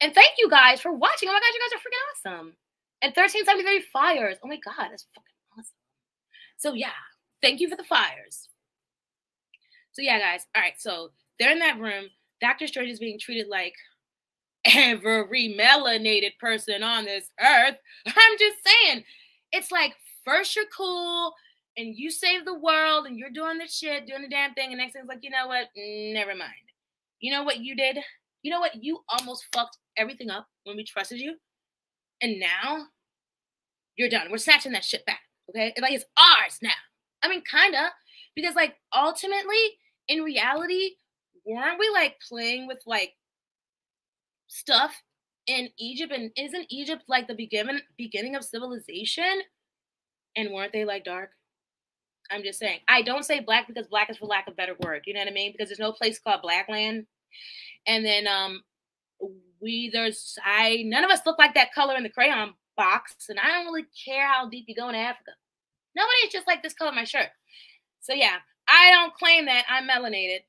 and 0.00 0.14
thank 0.14 0.34
you 0.38 0.50
guys 0.50 0.80
for 0.80 0.92
watching. 0.92 1.28
Oh 1.28 1.32
my 1.32 1.40
gosh, 1.40 1.54
you 1.54 1.60
guys 1.60 1.72
are 1.72 1.82
freaking 1.82 2.36
awesome. 2.40 2.56
And 3.02 3.10
1373 3.14 3.80
fires. 3.92 4.36
Oh 4.42 4.48
my 4.48 4.56
god, 4.56 4.90
that's 4.90 5.06
fucking 5.14 5.34
awesome. 5.58 5.76
So 6.56 6.72
yeah, 6.72 6.90
thank 7.42 7.60
you 7.60 7.68
for 7.68 7.76
the 7.76 7.84
fires. 7.84 8.48
So 9.92 10.02
yeah, 10.02 10.18
guys. 10.18 10.46
All 10.54 10.62
right, 10.62 10.74
so 10.78 11.10
they're 11.38 11.52
in 11.52 11.58
that 11.60 11.78
room. 11.78 12.06
Doctor 12.40 12.66
Strange 12.66 12.90
is 12.90 12.98
being 12.98 13.18
treated 13.18 13.48
like 13.48 13.74
every 14.64 15.56
melanated 15.58 16.36
person 16.38 16.82
on 16.82 17.04
this 17.04 17.30
earth. 17.40 17.76
I'm 18.06 18.38
just 18.38 18.56
saying, 18.64 19.04
it's 19.52 19.70
like 19.70 19.94
first 20.24 20.56
you're 20.56 20.64
cool 20.76 21.32
and 21.76 21.94
you 21.94 22.10
save 22.10 22.44
the 22.44 22.58
world 22.58 23.06
and 23.06 23.18
you're 23.18 23.30
doing 23.30 23.58
the 23.58 23.68
shit, 23.68 24.06
doing 24.06 24.22
the 24.22 24.28
damn 24.28 24.54
thing, 24.54 24.70
and 24.70 24.78
next 24.78 24.94
thing's 24.94 25.08
like, 25.08 25.22
you 25.22 25.30
know 25.30 25.46
what? 25.46 25.68
Mm, 25.78 26.14
never 26.14 26.34
mind. 26.34 26.52
You 27.20 27.32
know 27.32 27.44
what 27.44 27.60
you 27.60 27.76
did? 27.76 27.98
You 28.42 28.50
know 28.50 28.60
what? 28.60 28.82
You 28.82 29.00
almost 29.08 29.46
fucked 29.54 29.78
everything 29.96 30.30
up 30.30 30.46
when 30.64 30.76
we 30.76 30.84
trusted 30.84 31.18
you. 31.18 31.36
And 32.22 32.40
now 32.40 32.86
you're 33.96 34.08
done. 34.08 34.28
We're 34.30 34.38
snatching 34.38 34.72
that 34.72 34.84
shit 34.84 35.04
back. 35.06 35.20
Okay? 35.50 35.72
It's 35.74 35.80
like 35.80 35.92
it's 35.92 36.04
ours 36.16 36.58
now. 36.62 36.70
I 37.22 37.28
mean, 37.28 37.42
kinda. 37.50 37.90
Because 38.34 38.54
like 38.54 38.76
ultimately, 38.94 39.78
in 40.08 40.22
reality, 40.22 40.92
weren't 41.46 41.78
we 41.78 41.88
like 41.90 42.16
playing 42.28 42.66
with 42.66 42.80
like 42.86 43.12
stuff 44.48 44.92
in 45.46 45.68
Egypt? 45.78 46.12
And 46.12 46.30
isn't 46.36 46.66
Egypt 46.70 47.04
like 47.08 47.28
the 47.28 47.34
beginning 47.34 47.80
beginning 47.96 48.34
of 48.34 48.44
civilization? 48.44 49.40
And 50.36 50.52
weren't 50.52 50.72
they 50.72 50.84
like 50.84 51.04
dark? 51.04 51.30
I'm 52.30 52.42
just 52.42 52.58
saying. 52.58 52.80
I 52.88 53.02
don't 53.02 53.24
say 53.24 53.40
black 53.40 53.68
because 53.68 53.86
black 53.86 54.10
is 54.10 54.16
for 54.18 54.26
lack 54.26 54.48
of 54.48 54.56
better 54.56 54.74
word. 54.84 55.02
You 55.06 55.14
know 55.14 55.20
what 55.20 55.28
I 55.28 55.32
mean? 55.32 55.52
Because 55.52 55.68
there's 55.68 55.78
no 55.78 55.92
place 55.92 56.18
called 56.18 56.42
black 56.42 56.68
land. 56.68 57.06
And 57.86 58.04
then 58.04 58.26
um 58.26 58.62
we 59.60 59.90
there's 59.92 60.36
I 60.44 60.82
none 60.86 61.04
of 61.04 61.10
us 61.10 61.20
look 61.24 61.38
like 61.38 61.54
that 61.54 61.72
color 61.72 61.96
in 61.96 62.02
the 62.02 62.10
crayon 62.10 62.54
box. 62.76 63.14
And 63.28 63.38
I 63.38 63.48
don't 63.52 63.66
really 63.66 63.86
care 64.04 64.26
how 64.26 64.48
deep 64.48 64.64
you 64.68 64.74
go 64.74 64.88
in 64.88 64.94
Africa. 64.94 65.32
Nobody's 65.94 66.32
just 66.32 66.46
like 66.46 66.62
this 66.62 66.74
color 66.74 66.92
my 66.92 67.04
shirt. 67.04 67.28
So 68.00 68.12
yeah, 68.12 68.36
I 68.68 68.90
don't 68.90 69.14
claim 69.14 69.46
that 69.46 69.64
I'm 69.68 69.88
melanated 69.88 70.40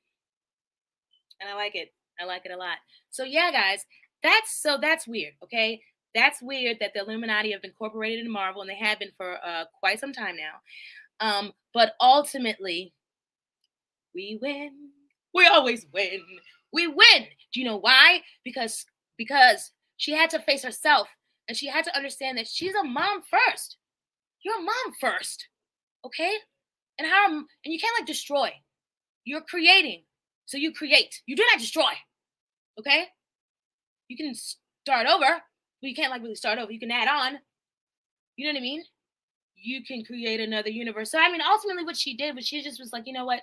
and 1.39 1.50
I 1.50 1.56
like 1.56 1.76
it. 1.76 1.93
I 2.19 2.26
like 2.26 2.45
it 2.45 2.52
a 2.52 2.58
lot. 2.58 2.78
So 3.12 3.23
yeah, 3.23 3.52
guys, 3.52 3.86
that's 4.23 4.62
so 4.62 4.78
that's 4.82 5.08
weird. 5.08 5.34
Okay, 5.43 5.82
that's 6.15 6.41
weird 6.41 6.78
that 6.80 6.93
the 6.93 7.02
Illuminati 7.02 7.52
have 7.52 7.63
incorporated 7.63 8.26
in 8.26 8.32
Marvel, 8.32 8.62
and 8.62 8.69
they 8.69 8.76
have 8.76 9.00
been 9.00 9.12
for 9.15 9.38
uh, 9.45 9.65
quite 9.80 10.00
some 10.00 10.13
time 10.13 10.36
now. 10.36 10.60
Um, 11.19 11.54
but 11.73 11.93
ultimately, 12.02 12.93
we 14.13 14.39
win. 14.41 14.71
We 15.34 15.45
always 15.47 15.86
win. 15.93 16.21
We 16.73 16.88
win. 16.88 17.28
Do 17.54 17.60
you 17.60 17.65
know 17.65 17.78
why? 17.78 18.21
Because 18.43 18.86
because 19.17 19.71
she 19.97 20.13
had 20.13 20.30
to 20.32 20.39
face 20.39 20.63
herself, 20.63 21.08
and 21.47 21.58
she 21.58 21.67
had 21.67 21.86
to 21.86 21.95
understand 21.95 22.38
that 22.38 22.47
she's 22.47 22.73
a 22.76 22.84
mom 22.84 23.21
first. 23.21 23.78
You're 24.43 24.60
a 24.60 24.63
mom 24.63 24.93
first, 25.00 25.47
okay? 26.06 26.34
And 26.97 27.08
how 27.08 27.28
and 27.28 27.45
you 27.63 27.80
can't 27.80 27.95
like 28.00 28.08
destroy. 28.08 28.52
You're 29.23 29.41
creating. 29.41 30.04
So 30.48 30.58
you 30.58 30.72
create. 30.72 31.22
You 31.28 31.36
do 31.36 31.44
not 31.52 31.60
destroy. 31.60 31.92
Okay? 32.80 33.06
You 34.08 34.18
can 34.18 34.34
start 34.34 35.06
over, 35.06 35.26
but 35.82 35.88
you 35.88 35.94
can't 35.94 36.10
like 36.10 36.24
really 36.24 36.36
start 36.36 36.58
over. 36.58 36.72
You 36.72 36.80
can 36.80 36.90
add 36.90 37.10
on. 37.10 37.40
You 38.38 38.48
know 38.48 38.54
what 38.54 38.60
I 38.60 38.62
mean? 38.62 38.84
You 39.56 39.84
can 39.84 40.04
create 40.06 40.40
another 40.40 40.70
universe. 40.70 41.12
So 41.12 41.20
I 41.20 41.32
mean, 41.32 41.42
ultimately, 41.42 41.84
what 41.84 41.98
she 41.98 42.16
did 42.16 42.36
was 42.36 42.48
she 42.48 42.64
just 42.64 42.80
was 42.80 42.94
like, 42.94 43.04
you 43.06 43.14
know 43.14 43.26
what? 43.26 43.42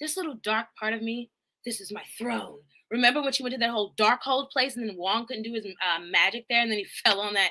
This 0.00 0.16
little 0.16 0.34
dark 0.42 0.66
part 0.78 0.92
of 0.92 1.02
me, 1.02 1.30
this 1.64 1.80
is 1.80 1.92
my 1.92 2.02
throne. 2.18 2.58
Remember 2.90 3.22
when 3.22 3.32
she 3.32 3.44
went 3.44 3.52
to 3.52 3.58
that 3.58 3.70
whole 3.70 3.94
Darkhold 3.96 4.50
place 4.50 4.76
and 4.76 4.88
then 4.88 4.96
Wong 4.96 5.26
couldn't 5.26 5.44
do 5.44 5.52
his 5.52 5.64
uh, 5.64 6.00
magic 6.10 6.46
there 6.50 6.62
and 6.62 6.70
then 6.70 6.78
he 6.78 6.86
fell 7.04 7.20
on 7.20 7.34
that. 7.34 7.50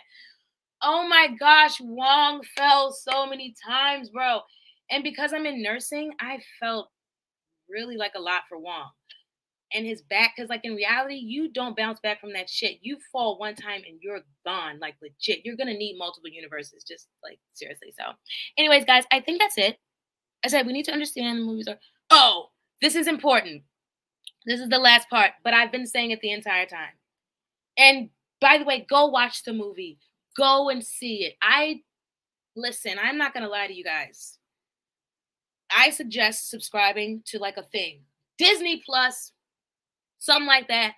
Oh 0.81 1.07
my 1.07 1.29
gosh, 1.39 1.79
Wong 1.79 2.41
fell 2.57 2.91
so 2.91 3.25
many 3.25 3.55
times, 3.65 4.09
bro. 4.09 4.41
And 4.91 5.03
because 5.03 5.31
I'm 5.31 5.45
in 5.45 5.61
nursing, 5.61 6.11
I 6.19 6.39
felt 6.59 6.89
really 7.69 7.97
like 7.97 8.13
a 8.15 8.21
lot 8.21 8.43
for 8.47 8.57
Wong. 8.57 8.89
And 9.71 9.85
his 9.85 10.01
back, 10.01 10.33
because 10.35 10.49
like 10.49 10.61
in 10.63 10.73
reality, 10.73 11.15
you 11.15 11.51
don't 11.51 11.77
bounce 11.77 11.99
back 11.99 12.19
from 12.19 12.33
that 12.33 12.49
shit. 12.49 12.79
You 12.81 12.97
fall 13.11 13.37
one 13.37 13.53
time 13.53 13.81
and 13.87 13.99
you're 14.01 14.21
gone, 14.43 14.79
like 14.79 14.95
legit. 15.01 15.45
You're 15.45 15.55
gonna 15.55 15.75
need 15.75 15.97
multiple 15.97 16.29
universes, 16.29 16.83
just 16.83 17.07
like 17.23 17.39
seriously. 17.53 17.93
So, 17.97 18.05
anyways, 18.57 18.85
guys, 18.85 19.03
I 19.11 19.19
think 19.19 19.39
that's 19.39 19.59
it. 19.59 19.77
I 20.43 20.47
said 20.47 20.65
we 20.65 20.73
need 20.73 20.85
to 20.85 20.91
understand 20.91 21.39
the 21.39 21.45
movies 21.45 21.67
are. 21.67 21.77
Oh, 22.09 22.47
this 22.81 22.95
is 22.95 23.07
important. 23.07 23.61
This 24.47 24.59
is 24.59 24.69
the 24.69 24.79
last 24.79 25.07
part, 25.09 25.33
but 25.43 25.53
I've 25.53 25.71
been 25.71 25.85
saying 25.85 26.09
it 26.09 26.21
the 26.21 26.31
entire 26.31 26.65
time. 26.65 26.93
And 27.77 28.09
by 28.41 28.57
the 28.57 28.65
way, 28.65 28.87
go 28.89 29.05
watch 29.05 29.43
the 29.43 29.53
movie. 29.53 29.99
Go 30.35 30.69
and 30.69 30.83
see 30.83 31.25
it. 31.25 31.35
I 31.43 31.81
listen, 32.55 32.97
I'm 32.99 33.19
not 33.19 33.35
gonna 33.35 33.49
lie 33.49 33.67
to 33.67 33.73
you 33.73 33.83
guys. 33.83 34.38
I 35.75 35.89
suggest 35.91 36.49
subscribing 36.49 37.23
to 37.27 37.39
like 37.39 37.57
a 37.57 37.63
thing. 37.63 38.01
Disney 38.37 38.81
Plus, 38.85 39.33
something 40.19 40.47
like 40.47 40.67
that. 40.69 40.93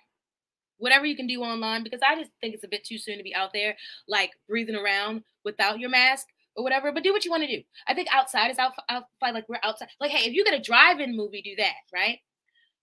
whatever 0.82 1.06
you 1.06 1.16
can 1.16 1.28
do 1.28 1.42
online 1.42 1.84
because 1.84 2.00
I 2.06 2.16
just 2.16 2.32
think 2.40 2.54
it's 2.54 2.64
a 2.64 2.68
bit 2.68 2.84
too 2.84 2.98
soon 2.98 3.16
to 3.16 3.22
be 3.22 3.34
out 3.34 3.52
there 3.52 3.76
like 4.08 4.32
breathing 4.48 4.74
around 4.74 5.22
without 5.44 5.78
your 5.78 5.90
mask 5.90 6.26
or 6.56 6.64
whatever. 6.64 6.92
But 6.92 7.04
do 7.04 7.12
what 7.12 7.24
you 7.24 7.30
want 7.30 7.44
to 7.44 7.56
do. 7.56 7.62
I 7.86 7.94
think 7.94 8.08
outside 8.12 8.50
is 8.50 8.58
out, 8.58 8.72
outside. 8.88 9.30
Like 9.32 9.48
we're 9.48 9.60
outside. 9.62 9.88
Like 10.00 10.10
hey, 10.10 10.28
if 10.28 10.34
you 10.34 10.44
get 10.44 10.54
a 10.58 10.62
drive-in 10.62 11.16
movie, 11.16 11.40
do 11.42 11.54
that, 11.58 11.74
right? 11.94 12.18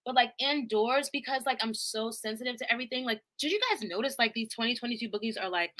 But 0.06 0.16
like 0.16 0.32
indoors, 0.40 1.10
because 1.12 1.44
like 1.46 1.60
I'm 1.62 1.74
so 1.74 2.10
sensitive 2.10 2.56
to 2.58 2.72
everything. 2.72 3.06
Like, 3.06 3.22
did 3.38 3.52
you 3.52 3.60
guys 3.70 3.82
notice 3.88 4.16
like 4.18 4.34
these 4.34 4.50
2022 4.50 5.10
boogies 5.10 5.36
are 5.42 5.50
like, 5.50 5.72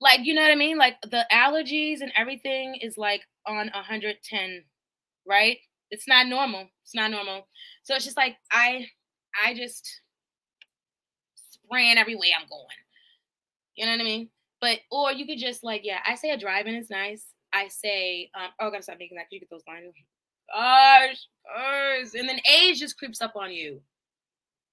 like 0.00 0.20
you 0.24 0.34
know 0.34 0.42
what 0.42 0.50
I 0.50 0.56
mean? 0.56 0.78
Like 0.78 1.00
the 1.02 1.26
allergies 1.32 2.00
and 2.00 2.12
everything 2.16 2.76
is 2.76 2.96
like 2.96 3.22
on 3.46 3.70
110, 3.72 4.64
right? 5.26 5.58
It's 5.90 6.08
not 6.08 6.26
normal. 6.26 6.68
It's 6.82 6.94
not 6.94 7.10
normal. 7.10 7.46
So 7.82 7.94
it's 7.94 8.04
just 8.04 8.16
like 8.16 8.36
I, 8.52 8.86
I 9.44 9.54
just 9.54 10.00
spraying 11.34 11.98
every 11.98 12.14
way 12.16 12.32
I'm 12.38 12.48
going. 12.48 12.66
You 13.76 13.86
know 13.86 13.92
what 13.92 14.00
I 14.00 14.04
mean? 14.04 14.28
But 14.60 14.80
or 14.90 15.12
you 15.12 15.26
could 15.26 15.38
just 15.38 15.64
like, 15.64 15.82
yeah, 15.84 15.98
I 16.06 16.14
say 16.14 16.30
a 16.30 16.36
drive-in 16.36 16.74
is 16.74 16.90
nice. 16.90 17.24
I 17.52 17.68
say, 17.68 18.30
um, 18.34 18.50
oh, 18.60 18.68
I 18.68 18.70
gotta 18.70 18.82
stop 18.82 18.98
making 18.98 19.16
that. 19.16 19.26
You 19.30 19.40
get 19.40 19.50
those 19.50 19.62
lines. 19.66 19.92
Gosh, 20.54 21.26
gosh, 21.46 22.14
and 22.14 22.28
then 22.28 22.40
age 22.50 22.80
just 22.80 22.98
creeps 22.98 23.20
up 23.20 23.36
on 23.36 23.52
you. 23.52 23.80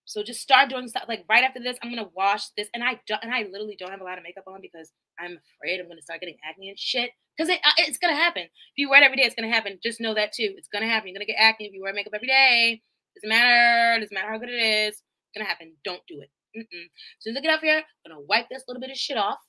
So 0.08 0.24
just 0.24 0.40
start 0.40 0.70
doing 0.70 0.88
stuff 0.88 1.04
like 1.10 1.26
right 1.30 1.44
after 1.44 1.60
this. 1.60 1.78
I'm 1.84 1.94
gonna 1.94 2.08
wash 2.16 2.48
this, 2.56 2.70
and 2.74 2.82
I 2.82 3.00
don't, 3.08 3.22
and 3.22 3.34
I 3.34 3.44
literally 3.52 3.76
don't 3.78 3.92
have 3.92 4.00
a 4.00 4.06
lot 4.06 4.18
of 4.18 4.24
makeup 4.24 4.46
on 4.48 4.62
because 4.62 4.94
I'm 5.20 5.38
afraid 5.38 5.82
I'm 5.82 5.90
gonna 5.90 6.02
start 6.02 6.22
getting 6.22 6.38
acne 6.50 6.70
and 6.70 6.80
shit. 6.80 7.12
Because 7.36 7.50
it, 7.50 7.60
uh, 7.64 7.72
it's 7.80 7.98
gonna 7.98 8.16
happen. 8.16 8.44
If 8.44 8.78
you 8.78 8.90
wear 8.90 9.02
it 9.02 9.06
every 9.06 9.18
day, 9.18 9.24
it's 9.24 9.36
gonna 9.36 9.52
happen. 9.52 9.80
Just 9.84 10.00
know 10.00 10.14
that 10.14 10.32
too. 10.32 10.54
It's 10.56 10.70
gonna 10.70 10.88
happen. 10.88 11.10
You're 11.10 11.16
gonna 11.16 11.26
get 11.26 11.36
acne 11.38 11.68
if 11.68 11.74
you 11.74 11.82
wear 11.82 11.94
makeup 11.94 12.14
every 12.16 12.30
day. 12.30 12.82
Doesn't 13.16 13.30
matter. 13.30 14.00
Doesn't 14.00 14.16
matter 14.16 14.32
how 14.32 14.38
good 14.38 14.50
it 14.50 14.62
is. 14.62 14.96
It's 14.96 15.04
gonna 15.36 15.50
happen. 15.50 15.74
Don't 15.84 16.02
do 16.08 16.22
it. 16.22 16.30
Mm-mm. 16.58 16.86
As 16.86 17.20
soon 17.20 17.36
as 17.36 17.40
I 17.40 17.42
get 17.42 17.54
up 17.54 17.62
here, 17.62 17.84
I'm 18.06 18.12
gonna 18.12 18.22
wipe 18.22 18.48
this 18.50 18.64
little 18.66 18.80
bit 18.80 18.92
of 18.92 18.98
shit 18.98 19.18
off. 19.18 19.40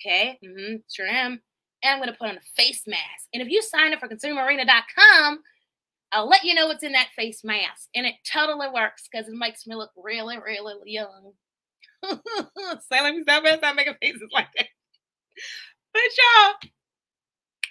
Okay. 0.00 0.38
Mm-hmm. 0.42 0.76
Sure 0.90 1.06
am. 1.06 1.42
And 1.82 1.92
I'm 1.92 2.00
gonna 2.00 2.16
put 2.18 2.30
on 2.30 2.38
a 2.38 2.40
face 2.56 2.84
mask. 2.86 3.28
And 3.34 3.42
if 3.42 3.50
you 3.50 3.60
sign 3.60 3.92
up 3.92 4.00
for 4.00 4.08
consumerarena.com, 4.08 5.40
I'll 6.12 6.28
let 6.28 6.44
you 6.44 6.54
know 6.54 6.66
what's 6.66 6.82
in 6.82 6.92
that 6.92 7.08
face 7.14 7.44
mask. 7.44 7.88
And 7.94 8.06
it 8.06 8.14
totally 8.30 8.68
works 8.72 9.08
because 9.10 9.28
it 9.28 9.34
makes 9.34 9.66
me 9.66 9.74
look 9.74 9.90
really, 9.96 10.38
really 10.38 10.74
young. 10.84 11.32
Say, 12.04 13.02
let 13.02 13.14
me 13.14 13.22
stop 13.22 13.44
it. 13.44 13.58
Stop 13.58 13.76
making 13.76 13.94
faces 14.00 14.28
like 14.32 14.48
that. 14.56 14.66
But 15.92 16.02
y'all, 16.02 16.70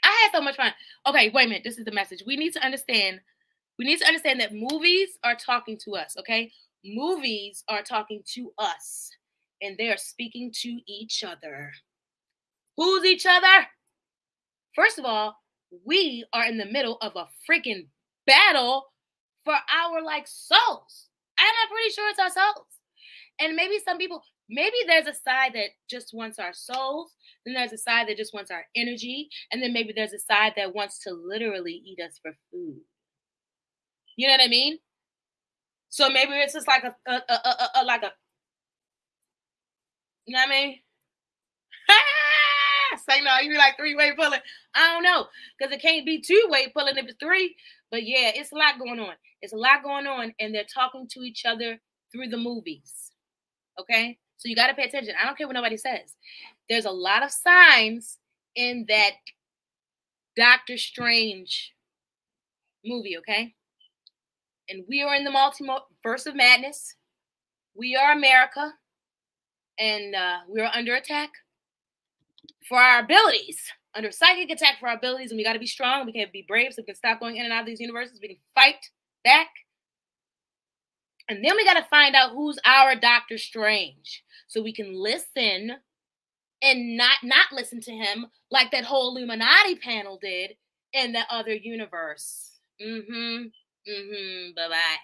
I 0.04 0.22
had 0.24 0.38
so 0.38 0.42
much 0.42 0.56
fun. 0.56 0.74
Okay, 1.08 1.30
wait 1.34 1.46
a 1.46 1.50
minute. 1.50 1.64
This 1.64 1.78
is 1.78 1.86
the 1.86 1.92
message. 1.92 2.24
We 2.26 2.36
need 2.36 2.54
to 2.54 2.64
understand. 2.64 3.22
We 3.80 3.86
need 3.86 4.00
to 4.00 4.08
understand 4.08 4.40
that 4.40 4.54
movies 4.54 5.18
are 5.24 5.36
talking 5.36 5.78
to 5.86 5.96
us. 5.96 6.16
Okay, 6.20 6.52
movies 6.84 7.64
are 7.68 7.84
talking 7.84 8.22
to 8.34 8.52
us, 8.58 9.12
and 9.62 9.78
they 9.78 9.90
are 9.90 9.98
speaking 9.98 10.52
to 10.62 10.80
each 10.88 11.24
other. 11.24 11.72
Who's 12.76 13.06
each 13.06 13.26
other? 13.26 13.68
First 14.76 15.00
of 15.00 15.06
all, 15.06 15.38
we 15.86 16.26
are 16.34 16.46
in 16.46 16.58
the 16.58 16.66
middle 16.66 16.98
of 17.02 17.16
a 17.16 17.28
freaking 17.50 17.88
battle 18.28 18.86
for 19.44 19.54
our 19.54 20.04
like 20.04 20.28
souls. 20.28 21.08
I'm 21.40 21.46
not 21.46 21.72
pretty 21.72 21.92
sure 21.94 22.10
it's 22.10 22.20
our 22.20 22.30
souls. 22.30 22.68
And 23.40 23.56
maybe 23.56 23.80
some 23.84 23.98
people, 23.98 24.22
maybe 24.50 24.76
there's 24.88 25.08
a 25.08 25.14
side 25.14 25.54
that 25.54 25.70
just 25.90 26.12
wants 26.14 26.40
our 26.40 26.54
souls, 26.54 27.14
then 27.46 27.56
there's 27.56 27.74
a 27.74 27.78
side 27.78 28.08
that 28.08 28.18
just 28.18 28.34
wants 28.34 28.52
our 28.52 28.66
energy, 28.76 29.30
and 29.52 29.62
then 29.62 29.74
maybe 29.74 29.94
there's 29.96 30.14
a 30.14 30.20
side 30.20 30.54
that 30.58 30.76
wants 30.76 31.00
to 31.04 31.12
literally 31.12 31.74
eat 31.86 32.00
us 32.04 32.20
for 32.22 32.32
food. 32.52 32.82
You 34.16 34.28
know 34.28 34.34
what 34.34 34.44
I 34.44 34.48
mean? 34.48 34.80
So 35.90 36.10
maybe 36.10 36.34
it's 36.34 36.54
just 36.54 36.68
like 36.68 36.84
a, 36.84 36.96
a, 37.08 37.14
a, 37.30 37.34
a, 37.34 37.70
a 37.76 37.86
like 37.86 38.04
a, 38.04 38.12
you 40.26 40.34
know 40.34 40.42
what 40.42 40.50
I 40.50 40.52
mean? 40.52 40.80
Say 43.10 43.22
no, 43.22 43.38
you 43.42 43.52
be 43.52 43.58
like 43.58 43.78
three 43.78 43.96
way 43.96 44.12
pulling. 44.18 44.40
I 44.76 44.94
don't 44.94 45.04
know, 45.04 45.28
because 45.58 45.74
it 45.74 45.82
can't 45.82 46.06
be 46.06 46.22
two 46.22 46.48
way 46.50 46.72
pulling 46.76 46.98
if 46.98 47.06
it's 47.06 47.18
three. 47.20 47.56
But 47.92 48.04
yeah, 48.04 48.32
it's 48.36 48.52
a 48.52 48.56
lot 48.56 48.80
going 48.80 49.00
on. 49.00 49.14
It's 49.42 49.54
a 49.54 49.58
lot 49.58 49.84
going 49.84 50.08
on, 50.08 50.34
and 50.40 50.54
they're 50.54 50.66
talking 50.72 51.08
to 51.12 51.22
each 51.22 51.46
other 51.46 51.80
through 52.12 52.28
the 52.28 52.38
movies. 52.38 53.12
Okay, 53.80 54.18
so 54.38 54.50
you 54.50 54.56
got 54.56 54.68
to 54.68 54.74
pay 54.74 54.84
attention. 54.84 55.16
I 55.22 55.26
don't 55.26 55.38
care 55.38 55.48
what 55.48 55.54
nobody 55.54 55.78
says. 55.78 56.16
There's 56.70 56.86
a 56.86 56.92
lot 56.92 57.24
of 57.24 57.32
signs 57.32 58.18
in 58.56 58.86
that 58.90 59.12
Doctor 60.36 60.78
Strange 60.78 61.74
movie. 62.84 63.18
Okay, 63.20 63.56
and 64.70 64.84
we 64.90 65.02
are 65.02 65.16
in 65.16 65.24
the 65.24 65.32
multiverse 65.32 66.26
of 66.26 66.36
madness. 66.36 66.96
We 67.76 67.96
are 67.96 68.12
America, 68.12 68.74
and 69.80 70.16
uh, 70.16 70.38
we 70.50 70.60
are 70.62 70.72
under 70.74 70.96
attack 70.96 71.30
for 72.68 72.80
our 72.80 73.00
abilities 73.00 73.62
under 73.98 74.12
psychic 74.12 74.50
attack 74.50 74.80
for 74.80 74.88
our 74.88 74.96
abilities, 74.96 75.32
and 75.32 75.38
we 75.38 75.44
got 75.44 75.54
to 75.54 75.60
be 75.60 75.68
strong. 75.68 76.06
We 76.06 76.14
can't 76.14 76.32
be 76.32 76.46
brave, 76.48 76.74
so 76.74 76.82
we 76.82 76.86
can 76.86 76.96
stop 76.96 77.20
going 77.20 77.38
in 77.38 77.44
and 77.44 77.54
out 77.54 77.62
of 77.62 77.66
these 77.66 77.80
universes. 77.80 78.20
We 78.22 78.30
can 78.30 78.38
fight 78.56 78.90
back. 79.24 79.48
And 81.30 81.44
then 81.44 81.56
we 81.58 81.66
got 81.66 81.74
to 81.74 81.84
find 81.90 82.16
out 82.16 82.32
who's 82.32 82.58
our 82.64 82.96
Doctor 82.96 83.38
Strange, 83.38 84.24
so 84.48 84.62
we 84.62 84.74
can 84.74 84.94
listen 84.94 85.72
and 86.62 86.98
not 86.98 87.18
not 87.24 87.48
listen 87.52 87.82
to 87.82 87.92
him 87.92 88.28
like 88.50 88.72
that 88.72 88.86
whole 88.86 89.16
Illuminati 89.16 89.76
panel 89.76 90.18
did 90.22 90.52
in 90.94 91.12
the 91.12 91.24
other 91.30 91.54
universe. 91.54 92.60
Mm-hmm. 92.82 93.48
Mm-hmm. 93.90 94.56
Bye 94.56 94.70
bye. 94.70 94.98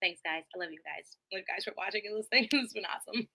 Thanks, 0.00 0.20
guys. 0.24 0.42
I 0.54 0.58
love 0.58 0.70
you 0.70 0.80
guys. 0.84 1.16
Love 1.32 1.40
you 1.40 1.54
guys 1.54 1.64
for 1.64 1.72
watching 1.76 2.02
and 2.06 2.16
listening. 2.16 2.48
It's 2.64 2.72
been 2.72 2.84
awesome. 2.84 3.26